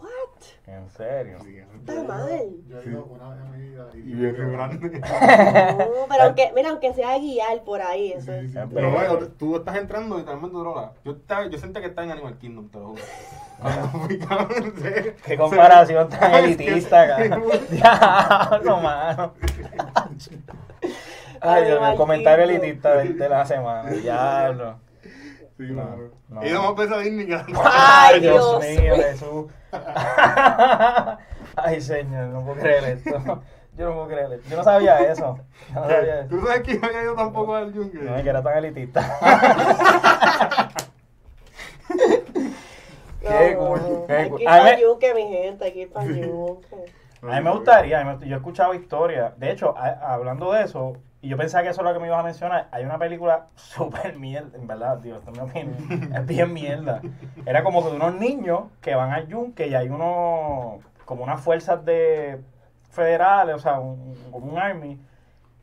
[0.66, 1.38] En serio.
[1.42, 2.28] Sí, Está mal.
[2.68, 5.00] Yo he ido una vez en mi vida y, Y bien grande.
[5.00, 5.00] No,
[6.08, 8.46] pero aunque, mira, aunque sea guiar por ahí, eso es.
[8.46, 8.58] Sí, sí.
[8.58, 10.92] Es Pero bueno, tú estás entrando literalmente droga.
[11.04, 13.02] Yo, estaba, yo sentí que estaba en Animal Kingdom, te lo juro.
[14.78, 17.40] Se- Qué comparación tan elitista, cara.
[17.70, 19.34] Diablo, mano.
[21.40, 23.90] Ay, Dios mío, comentario elitista de, de la semana.
[23.90, 24.78] Diablo.
[25.58, 25.96] Sí, No,
[26.28, 26.74] no.
[26.74, 28.94] Veces a Disney que a- Ay, Dios mío, mío.
[28.94, 29.46] Jesús.
[31.56, 33.42] Ay, señor, no puedo creer esto.
[33.76, 34.48] Yo no puedo creer esto.
[34.50, 35.38] Yo no sabía eso.
[35.74, 36.28] Yo no sabía eso.
[36.30, 37.98] ¿Tú sabes que yo había ido tampoco al yunque?
[37.98, 39.18] No, es que era tan elitista.
[43.20, 44.38] Qué No, cool, qué Hay cool.
[44.38, 46.76] que ir para yunque, mi gente, hay que ir para yunque.
[47.22, 49.36] A mí me gustaría, yo he escuchado historias.
[49.38, 52.06] De hecho, a- hablando de eso, y yo pensaba que eso es lo que me
[52.06, 56.12] ibas a mencionar, hay una película súper mierda, en verdad, Dios, esta es mi opinión,
[56.16, 57.00] es bien mierda.
[57.46, 61.40] Era como que de unos niños que van al yunque y hay unos, como unas
[61.40, 62.40] fuerzas de
[62.90, 64.98] federales, o sea, un- como un army,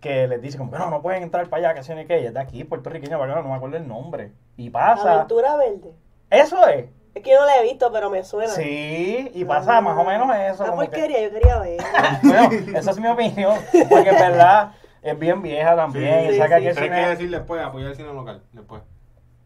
[0.02, 2.22] que les dice como que no, no pueden entrar para allá, que sé ni qué,
[2.22, 4.32] y es de aquí, puertorriqueña, para acá, no me acuerdo el nombre.
[4.58, 5.92] Y pasa, Aventura Verde.
[6.30, 6.86] eso es,
[7.16, 8.52] Es que yo no la he visto, pero me suena.
[8.52, 10.66] sí, y pasa más o menos eso.
[10.66, 11.82] Como que- porquería, yo quería ver.
[12.24, 13.56] bueno, esa es mi opinión,
[13.90, 14.72] porque en verdad
[15.06, 16.32] es bien vieja también.
[16.32, 17.62] Sí, saca sí, que el ¿Sabes qué cine- decir después?
[17.64, 18.82] Apoyar el cine local, después.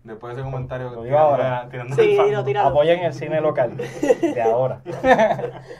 [0.03, 0.89] Después de ese comentario.
[0.91, 1.67] Lo digo ahora.
[1.69, 3.75] tirando Sí, lo apoyen el cine local
[4.21, 4.81] de ahora.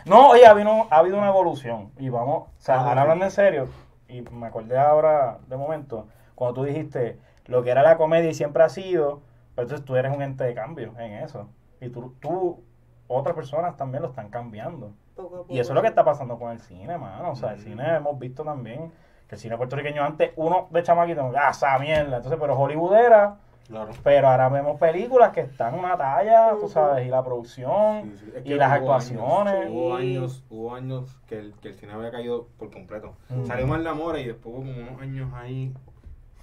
[0.06, 1.92] no, oye, ha habido, ha habido una evolución.
[1.98, 3.68] Y vamos, o sea, ahora hablando en serio,
[4.08, 8.34] y me acordé ahora de momento, cuando tú dijiste lo que era la comedia y
[8.34, 9.22] siempre ha sido,
[9.56, 11.48] pero entonces tú eres un ente de cambio en eso.
[11.82, 12.62] Y tú, tú
[13.08, 14.92] otras personas también lo están cambiando.
[15.16, 15.54] Poco a poco.
[15.54, 17.32] Y eso es lo que está pasando con el cine, mano.
[17.32, 18.92] O sea, el cine hemos visto también
[19.30, 22.18] que el cine puertorriqueño antes, uno de chamaquito, ah, esa mierda.
[22.18, 23.92] Entonces, pero Hollywood era, Claro.
[24.04, 28.18] pero ahora vemos películas que están en una talla, tú sabes, y la producción, Sí,
[28.26, 28.34] sí.
[28.38, 29.54] Es y las hubo actuaciones.
[29.54, 33.14] años, hubo años, hubo años que el, que el cine había caído por completo.
[33.30, 33.46] Mm.
[33.46, 35.72] Salió Mal de Amores y después hubo como unos años ahí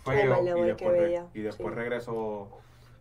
[0.05, 1.75] feo de y después, y después Sí.
[1.75, 2.49] regresó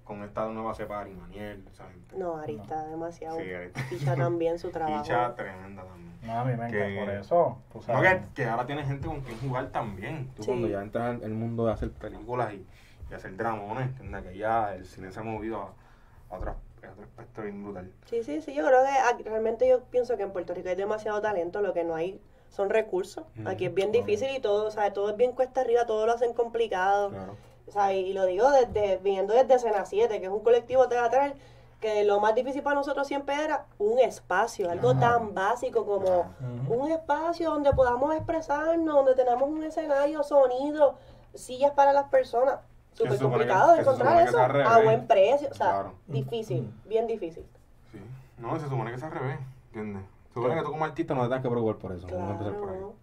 [0.04, 2.16] con esta nueva cepa y Maniel, esa gente.
[2.18, 3.38] No, Ari está demasiado.
[3.40, 3.72] Sí, Ari.
[3.92, 5.04] Picha también su trabajo.
[5.04, 6.05] Picha tremenda también.
[6.26, 7.57] No, a mí me Que- encanta por eso.
[7.71, 10.30] Tú No, que, que ahora tienes gente con quien jugar también.
[10.36, 10.49] Tú Sí.
[10.49, 12.65] cuando ya entras en el mundo de hacer películas y,
[13.09, 14.23] y hacer dramones, ¿entiendes?
[14.23, 15.73] Que ya el cine se ha movido a,
[16.34, 17.91] a otro, a otro aspecto bien brutal.
[18.05, 20.76] Sí, sí, sí, yo creo que aquí- realmente yo pienso que en Puerto Rico hay
[20.76, 22.19] demasiado talento, lo que no hay
[22.49, 23.26] son recursos.
[23.36, 24.05] Mm, Aquí es bien claro.
[24.05, 27.09] difícil y todo, o sea, todo es bien cuesta arriba, todo lo hacen complicado.
[27.09, 27.36] Claro.
[27.67, 30.88] O sea, y, y lo digo desde, viniendo desde Cena 7, que es un colectivo
[30.88, 31.34] teatral,
[31.80, 35.17] que lo más difícil para nosotros siempre era un espacio, algo Claro.
[35.17, 36.26] tan básico como
[36.69, 40.95] un espacio donde podamos expresarnos, donde tenemos un escenario, sonido,
[41.34, 42.59] sillas para las personas.
[42.93, 45.49] Súper complicado de encontrar eso a buen precio.
[45.51, 45.93] O sea, Claro.
[46.07, 47.45] difícil, bien difícil.
[47.91, 47.99] Sí.
[48.38, 50.03] No, se supone que es al revés, ¿entiendes?
[50.30, 52.07] Se supone que tú como artista no te tengas que preocupar por eso.
[52.07, 52.76] Vamos a empezar por ahí.
[52.78, 52.93] Claro.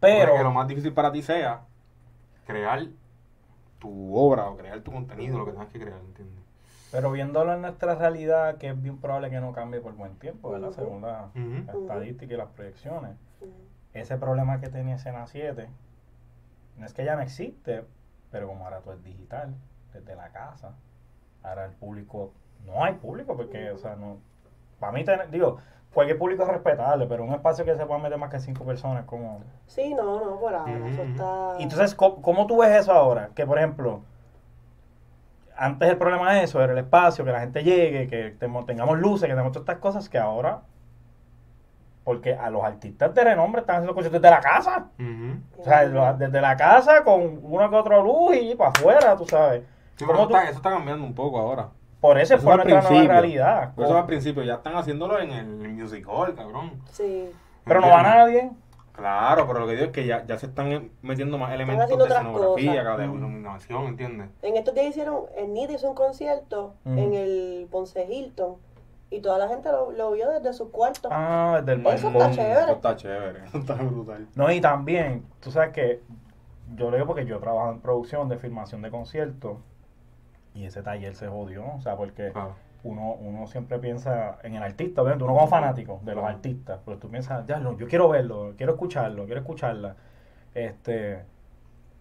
[0.00, 1.62] Pero que lo más difícil para ti sea
[2.46, 2.84] crear
[3.78, 6.43] tu obra o crear tu contenido, lo que tengas que crear, ¿entiendes?
[6.94, 10.50] Pero viéndolo en nuestra realidad, que es bien probable que no cambie por buen tiempo,
[10.52, 10.70] ¿verdad?
[10.70, 11.30] Según la,
[11.66, 13.16] la estadística y las proyecciones.
[13.94, 15.68] Ese problema que tenía Escena 7,
[16.78, 17.84] no es que ya no existe,
[18.30, 19.56] pero como ahora todo es digital,
[19.92, 20.74] desde la casa,
[21.42, 22.30] ahora el público,
[22.64, 24.18] no hay público, porque, o sea, no,
[24.78, 25.58] para mí, tener- digo,
[25.92, 29.04] cualquier público es respetable, pero un espacio que se pueda meter más que cinco personas,
[29.04, 29.40] como...
[29.66, 30.76] Sí, no, no, por ahora.
[30.86, 31.10] Eso Ujú.
[31.10, 31.56] está.
[31.58, 33.30] Y entonces, ¿cómo, cómo tú ves eso ahora?
[33.34, 34.02] Que, por ejemplo,
[35.56, 38.36] antes el problema de eso era el espacio, que la gente llegue, que
[38.66, 40.60] tengamos luces, que tengamos todas estas cosas que ahora...
[42.04, 44.88] Porque a los artistas de renombre están haciendo conciertos desde la casa.
[45.58, 49.62] O sea, desde la casa con una que otra luz y para afuera, tú sabes.
[49.96, 51.68] Sí, ¿Cómo pero eso, tú- está, eso está cambiando un poco ahora.
[52.02, 53.74] Por eso Eso fue nuestra nueva realidad.
[53.74, 56.72] Por eso al principio ya están haciéndolo en el music hall, cabrón.
[56.90, 57.30] Sí.
[57.64, 58.50] Pero no va nadie.
[58.94, 61.94] Claro, pero lo que digo es que ya, ya se están metiendo más elementos de
[62.04, 62.98] escenografía, cosas.
[62.98, 63.14] de Mm.
[63.16, 64.28] iluminación, ¿entiendes?
[64.42, 68.56] En estos días hicieron, el NIT hizo un concierto en el Ponce Hilton
[69.10, 71.10] y toda la gente lo, lo vio desde sus cuartos.
[71.12, 72.22] Ah, desde el Eso balcón.
[72.22, 72.62] está chévere.
[72.62, 74.28] Eso está chévere, eso está brutal.
[74.36, 76.00] No, y también, tú sabes que
[76.76, 79.58] yo lo digo porque yo trabajo en producción de filmación de conciertos
[80.54, 82.50] y ese taller se jodió, o sea, porque Ah,
[82.84, 86.98] uno, uno siempre piensa en el artista, obviamente, uno como fanático de los artistas, pero
[86.98, 89.96] tú piensas, ya, no, yo quiero verlo, quiero escucharlo, quiero escucharla,
[90.54, 91.24] este,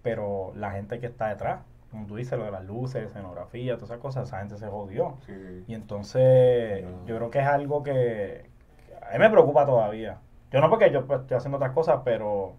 [0.01, 1.61] pero la gente que está detrás,
[1.91, 5.15] como tú dices, lo de las luces, escenografía, todas esas cosas, esa gente se jodió.
[5.25, 5.63] sí, sí.
[5.67, 7.05] Y entonces, No.
[7.05, 8.45] yo creo que es algo que,
[8.87, 10.17] que a mí me preocupa todavía.
[10.51, 12.53] Yo no porque yo pues, estoy haciendo otras cosas, pero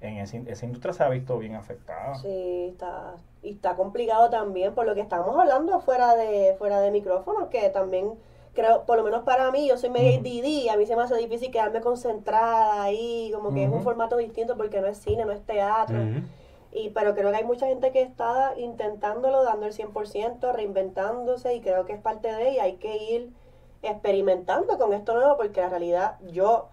[0.00, 2.14] en ese- esa industria se ha visto bien afectada.
[2.22, 6.90] Sí, está, y está complicado también por lo que estábamos hablando fuera de, fuera de
[6.90, 8.12] micrófono, que también
[8.54, 10.20] creo, por lo menos para mí, yo soy medio Ujú.
[10.20, 14.16] ADD, a mí se me hace difícil quedarme concentrada ahí, como que es un formato
[14.16, 15.98] distinto porque no es cine, no es teatro.
[16.72, 21.60] Y, pero creo que hay mucha gente que está intentándolo, dando el 100%, reinventándose y
[21.60, 23.30] creo que es parte de y hay que ir
[23.82, 26.68] experimentando con esto nuevo porque la realidad yo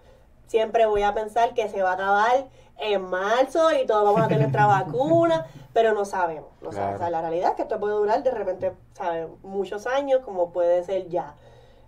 [0.46, 2.46] siempre voy a pensar que se va a acabar
[2.78, 6.50] en marzo y todos vamos a tener nuestra vacuna, pero no sabemos.
[6.60, 6.96] No sabemos.
[6.96, 9.26] O sea, la realidad es que esto puede durar de repente, ¿sabes?
[9.42, 11.34] Muchos años como puede ser ya.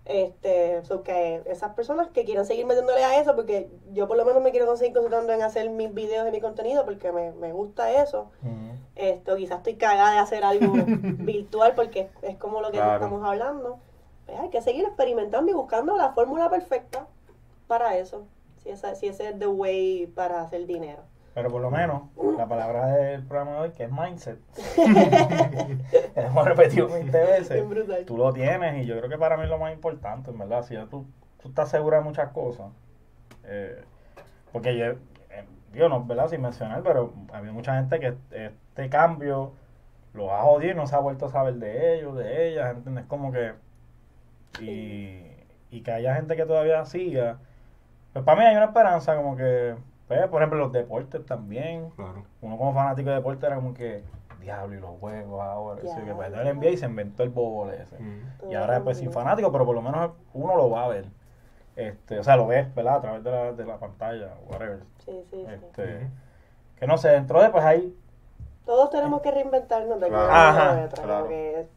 [0.04, 4.24] Este, so que esas personas que quieran seguir metiéndole a eso, porque yo por lo
[4.24, 7.52] menos me quiero seguir concentrando en hacer mis videos y mi contenido porque me, me
[7.52, 8.30] gusta eso.
[8.42, 8.76] Ujú.
[8.94, 12.94] Esto, quizás estoy cagada de hacer algo virtual porque es como lo que Claro.
[12.94, 13.78] estamos hablando.
[14.26, 17.08] Pues hay que seguir experimentando y buscando la fórmula perfecta
[17.66, 18.26] para eso.
[18.94, 21.02] Si, ese es the way para hacer dinero.
[21.34, 22.04] Pero por lo menos,
[22.38, 24.38] la palabra del programa de hoy, que es mindset,
[26.16, 28.06] hemos repetido 20 veces, brutal.
[28.06, 30.62] tú lo tienes y yo creo que para mí es lo más importante, en verdad.
[30.62, 31.04] Si ya tú,
[31.42, 32.68] tú estás segura de muchas cosas,
[33.44, 33.82] eh,
[34.50, 35.44] porque yo, eh,
[35.74, 36.28] yo no, ¿verdad?
[36.28, 39.52] Sin mencionar, pero había mucha gente que este cambio
[40.14, 43.04] lo ha jodido y no se ha vuelto a saber de ellos, de ellas, ¿entiendes?
[43.04, 43.52] Como que.
[44.60, 45.20] Y,
[45.70, 47.40] y que haya gente que todavía siga.
[48.16, 49.74] Pues para mí hay una esperanza, como que.
[50.08, 51.90] pues, por ejemplo, los deportes también.
[51.90, 52.24] Claro.
[52.40, 54.02] Uno como fanático de deporte era como que.
[54.40, 55.82] Diablo, y los juegos ahora.
[55.84, 57.94] Así que pues el NBA y se inventó el bobo ese.
[57.96, 58.50] Ujú.
[58.50, 61.04] Y ahora después sin fanático, pero por lo menos uno lo va a ver.
[61.74, 62.96] Este, o sea, lo ves, ¿verdad?
[62.96, 64.78] A través de la, de la pantalla, whatever.
[65.04, 65.46] Sí, sí, sí.
[65.52, 66.08] Este.
[66.78, 67.94] Que no sé, dentro de pues hay
[68.64, 70.32] Todos tenemos que reinventarnos de Claro.
[70.32, 71.28] Ajá, otra, claro.
[71.28, 71.68] que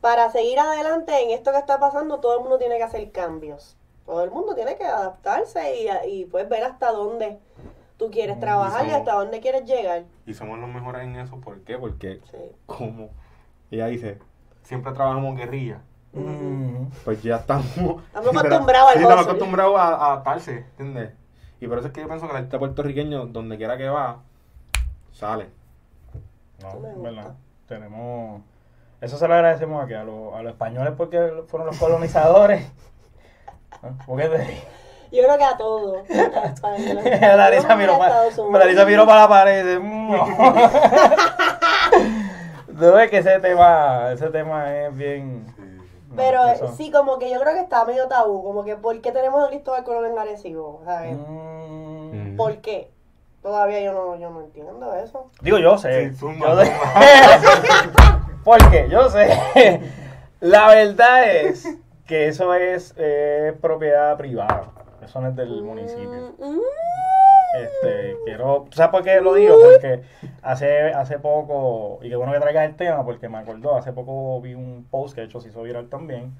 [0.00, 3.77] para seguir adelante en esto que está pasando, todo el mundo tiene que hacer cambios.
[4.08, 5.88] Todo el mundo tiene que adaptarse y,
[6.20, 7.38] y pues ver hasta dónde
[7.98, 10.04] tú quieres trabajar y somos- hasta dónde quieres llegar.
[10.24, 11.76] Y somos los mejores en eso, ¿por qué?
[11.76, 12.38] Porque, Sí.
[12.64, 13.10] como
[13.70, 14.18] ella dice,
[14.62, 15.82] siempre trabajamos guerrilla.
[16.14, 17.66] mm, Pues ya estamos.
[18.06, 21.12] Estamos acostumbrados al Sí, estamos acostumbrados a, a adaptarse, ¿entiendes?
[21.60, 24.22] Y por eso es que yo pienso que el artista puertorriqueño, donde quiera que va,
[25.12, 25.48] sale.
[26.62, 27.02] no.
[27.02, 27.34] ¿verdad?
[27.66, 28.40] Tenemos
[29.02, 32.66] eso se lo agradecemos aquí a, los- a los españoles porque fueron los colonizadores.
[34.06, 34.64] ¿Por qué te
[35.16, 36.08] Yo creo que a todos.
[36.08, 38.24] Larisa miró, para,
[38.58, 40.26] Larisa miró para la pared y dice, "Mm, no.
[42.68, 45.46] no es que ese tema, ese tema es bien...
[46.16, 46.40] Pero
[46.76, 48.42] sí, como que yo creo que está medio tabú.
[48.42, 50.80] Como que, ¿por qué tenemos a Cristóbal Colón en Arecibo?
[50.84, 51.16] ¿Sabes?
[51.16, 52.36] Mm.
[52.36, 52.90] ¿Por qué?
[53.42, 55.30] Todavía yo no, yo no entiendo eso.
[55.40, 56.12] Digo, yo sé.
[56.14, 56.72] Sí, yo sé.
[58.42, 59.80] Porque yo sé.
[60.40, 61.68] La verdad es
[62.08, 64.72] que eso es eh, propiedad privada.
[65.02, 66.34] Eso no es del municipio.
[66.38, 66.60] Mm, mm.
[67.54, 69.56] Este, quiero, ¿tú ¿sabes por qué lo digo?
[69.62, 70.02] Porque
[70.42, 74.40] hace, hace poco, y qué bueno que traigas el tema, porque me acordó, hace poco
[74.40, 76.34] vi un post que de hecho se hizo viral también,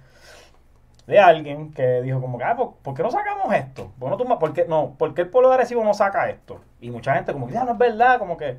[1.06, 3.90] de alguien que dijo como que, ah, ¿por, por qué no sacamos esto?
[3.98, 6.60] ¿Por, no, qué, no, ¿Por qué el pueblo de Arecibo no saca esto?
[6.80, 8.58] Y mucha gente como que, ya no es verdad, como que,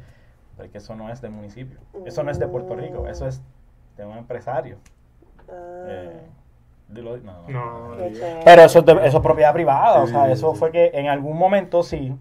[0.55, 3.27] pero es que eso no es del municipio, eso no es de Puerto Rico, eso
[3.27, 3.43] es
[3.95, 4.77] de un empresario.
[5.47, 6.19] Ah, Eh,
[6.89, 7.95] no, no,
[8.43, 10.59] pero eso es, de- eso es propiedad privada, o sea, sí, eso sí.
[10.59, 12.15] fue que en algún momento sí,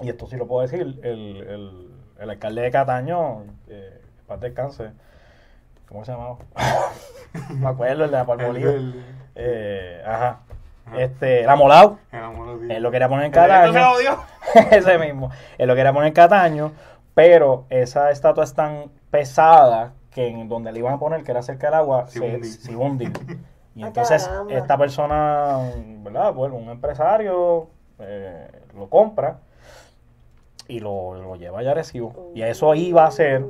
[0.00, 4.90] y esto sí lo puedo decir, el, el, el alcalde de Cataño, eh, paz descanse,
[5.88, 6.36] ¿cómo se llamaba?
[7.50, 8.70] me acuerdo, el de la Palmolive.
[8.74, 9.04] El-
[9.36, 10.40] Eh, ajá.
[10.86, 11.00] Ajá.
[11.00, 11.70] Este, el amor
[12.60, 13.44] de él lo quería poner en Dios.
[13.44, 16.72] ¿El electo se Cataño, ese mismo, él lo quería poner en Cataño,
[17.14, 21.42] pero esa estatua es tan pesada que en donde le iban a poner, que era
[21.42, 22.44] cerca del agua, Se se, hundí.
[22.48, 23.12] se iba a hundir.
[23.80, 24.52] Y Ah, entonces caramba.
[24.54, 25.58] esta persona,
[26.02, 26.34] ¿verdad?
[26.34, 27.68] Bueno, un empresario
[27.98, 29.38] eh, lo compra
[30.68, 32.30] y lo, lo lleva allá a Arecibo.
[32.34, 33.44] Y eso iba a ser.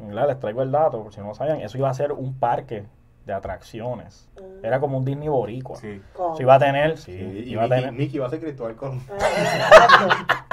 [0.00, 0.28] ¿verdad?
[0.28, 2.84] Les traigo el dato, por si no lo sabían, eso iba a ser un parque
[3.26, 4.28] de atracciones.
[4.62, 5.76] Era como un Disney boricua.
[5.76, 6.00] Sí.
[6.38, 7.92] Iba a tener, sí, Sí, y iba a tener...
[7.92, 9.00] Nicky va a ser Cristóbal Colón.
[9.10, 10.46] Ah.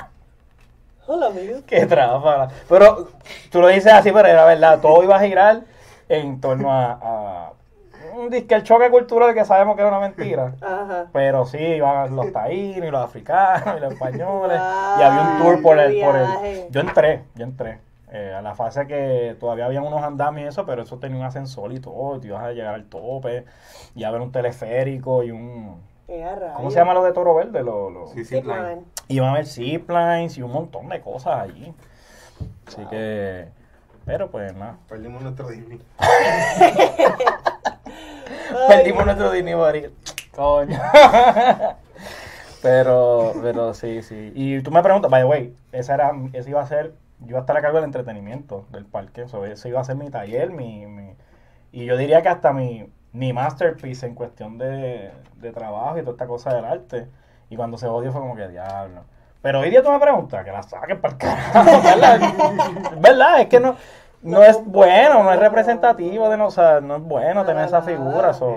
[1.07, 1.59] Hola, amigo.
[1.67, 2.49] Qué tráfala.
[2.67, 3.09] Pero
[3.51, 4.79] tú lo dices así, pero era verdad.
[4.81, 5.61] Todo iba a girar
[6.07, 7.53] en torno a, a
[8.19, 10.53] un disque el choque cultural que sabemos que es una mentira.
[10.61, 11.07] Ajá.
[11.13, 14.59] Pero sí, iban los taínos y los africanos y los españoles.
[14.59, 16.67] Wow, y había un tour por el, por el.
[16.69, 17.79] Yo entré, yo entré.
[18.11, 21.25] Eh, a la fase que todavía había unos andamios y eso, pero eso tenía un
[21.25, 23.45] ascensor y todo, y te ibas a llegar al tope,
[23.93, 25.79] y a ver un teleférico y un...
[26.55, 27.61] ¿Cómo se llama lo de Toro Verde?
[27.61, 28.79] Lo, lo- Sí, man.
[29.09, 31.71] Iban a haber ziplines y un montón de cosas allí.
[32.67, 32.89] Así Wow.
[32.89, 33.47] que...
[34.05, 34.77] Pero pues nada.
[34.87, 35.79] Perdimos nuestro Disney.
[38.67, 39.91] Perdimos nuestro World.
[40.35, 40.79] Coño.
[42.61, 44.31] pero, pero sí, sí.
[44.35, 47.39] Y tú me preguntas, by the way, esa era, ese iba a ser, yo iba
[47.39, 49.27] a estar a cargo del entretenimiento del parque.
[49.27, 51.15] So, ese iba a ser mi taller, mi, mi-
[51.71, 56.13] y yo diría que hasta mi, mi masterpiece en cuestión de, de trabajo y toda
[56.13, 57.07] esta cosa del arte.
[57.49, 59.03] Y cuando se odió fue como que diablo.
[59.41, 62.19] Pero hoy día tú me preguntas, que la saquen para el carajo, ¿verdad?
[62.99, 63.41] ¿Verdad?
[63.41, 63.75] Es que no,
[64.21, 67.81] no es bueno, no es representativo de no, o sea, no es bueno tener esa
[67.81, 68.33] figura.
[68.33, 68.55] so,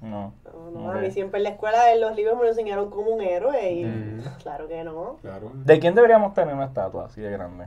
[0.00, 0.32] no.
[0.44, 0.96] No, no, Ok.
[0.96, 3.72] a mí siempre en la escuela, en los libros me lo enseñaron como un héroe
[3.72, 4.20] y Mm.
[4.42, 5.18] claro que no.
[5.22, 5.50] Claro.
[5.54, 7.66] ¿De quién deberíamos tener una estatua así de grande?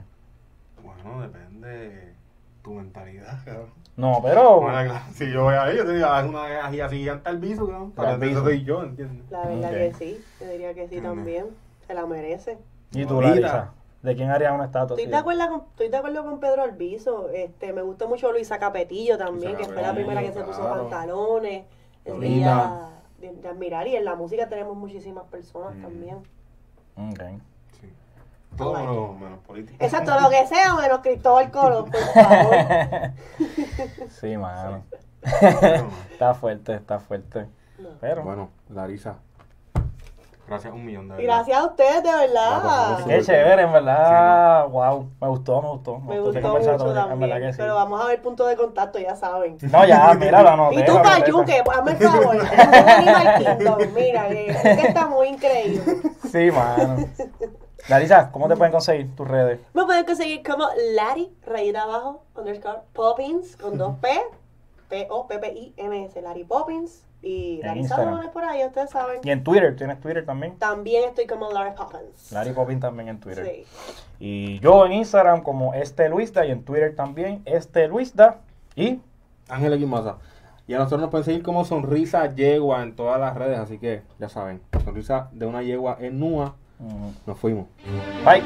[0.82, 2.14] Bueno, depende de
[2.62, 3.70] tu mentalidad, cabrón.
[3.96, 4.60] No, pero.
[4.60, 7.66] Bueno, si yo voy ahí, yo te digo, haz una así así gigante al piso,
[7.66, 7.92] cabrón.
[7.92, 8.42] Para eso piso.
[8.44, 9.30] soy yo, ¿entiendes?
[9.30, 11.02] La verdad que sí, yo diría que sí Mm.
[11.04, 11.46] también.
[11.86, 12.58] Se la merece.
[12.92, 13.20] ¿Y tú.
[13.22, 13.70] Larisa?
[14.02, 17.28] ¿De quién harías una estatua Estoy de, acuerdo con, estoy de acuerdo con Pedro Albizo.
[17.30, 20.60] Este, me gusta mucho Luisa Capetillo también, Luisa que fue la primera que se puso
[20.60, 20.82] claro.
[20.88, 21.64] pantalones.
[22.04, 22.90] Es de, Linda.
[23.20, 23.86] ella- de, de admirar.
[23.88, 25.82] Y en la música tenemos muchísimas personas Mm.
[25.82, 26.16] también.
[26.96, 27.40] Ok.
[27.80, 27.92] Sí.
[28.56, 29.84] Todo menos, menos político.
[29.84, 32.54] Exacto, lo que sea, menos Cristóbal Colón, por favor.
[34.20, 34.84] sí, mano.
[36.12, 37.46] Está fuerte, está fuerte.
[37.78, 37.88] No.
[38.00, 38.22] Pero.
[38.22, 39.16] Bueno, Larisa.
[40.46, 41.24] Gracias un millón de verdad.
[41.24, 42.98] gracias a ustedes, de verdad.
[43.04, 44.68] Qué chévere, en verdad.
[44.68, 45.10] Wow.
[45.20, 45.98] Me gustó, me gustó.
[45.98, 47.20] Me este gustó mucho En también.
[47.20, 47.58] verdad que sí.
[47.58, 49.58] Pero vamos a ver punto de contacto, ya saben.
[49.62, 50.76] No, ya, mira, lo anoté.
[50.80, 51.02] Y tú.
[51.02, 52.36] Payuque, hazme el favor.
[52.56, 55.82] Animal Kingdom, mira, que, que está muy increíble.
[56.30, 57.08] Sí, mano.
[57.88, 59.60] Larisa, ¿cómo te pueden conseguir tus redes?
[59.72, 64.08] Me pueden conseguir como Larry, rayita abajo, underscore, Poppins, con dos P,
[64.88, 67.04] P-O-P-P-I-N-S, Larry Poppins.
[67.26, 69.20] Y En Larry por ahí, ustedes saben.
[69.24, 70.56] Y en Twitter, ¿tienes Twitter también?
[70.58, 72.30] También estoy como Larry Poppins.
[72.30, 73.44] Larry Poppin también en Twitter.
[73.44, 73.64] Sí.
[74.20, 78.38] Y yo en Instagram como este Luisda y en Twitter también este Luisda.
[78.76, 79.00] Y
[79.48, 80.18] Ángel X Maza.
[80.68, 84.02] Y a nosotros nos pueden seguir como Sonrisa Yegua en todas las redes, así que
[84.20, 86.54] ya saben, Sonrisa de una yegua en Nua.
[87.26, 87.66] Nos fuimos.
[88.24, 88.42] bye.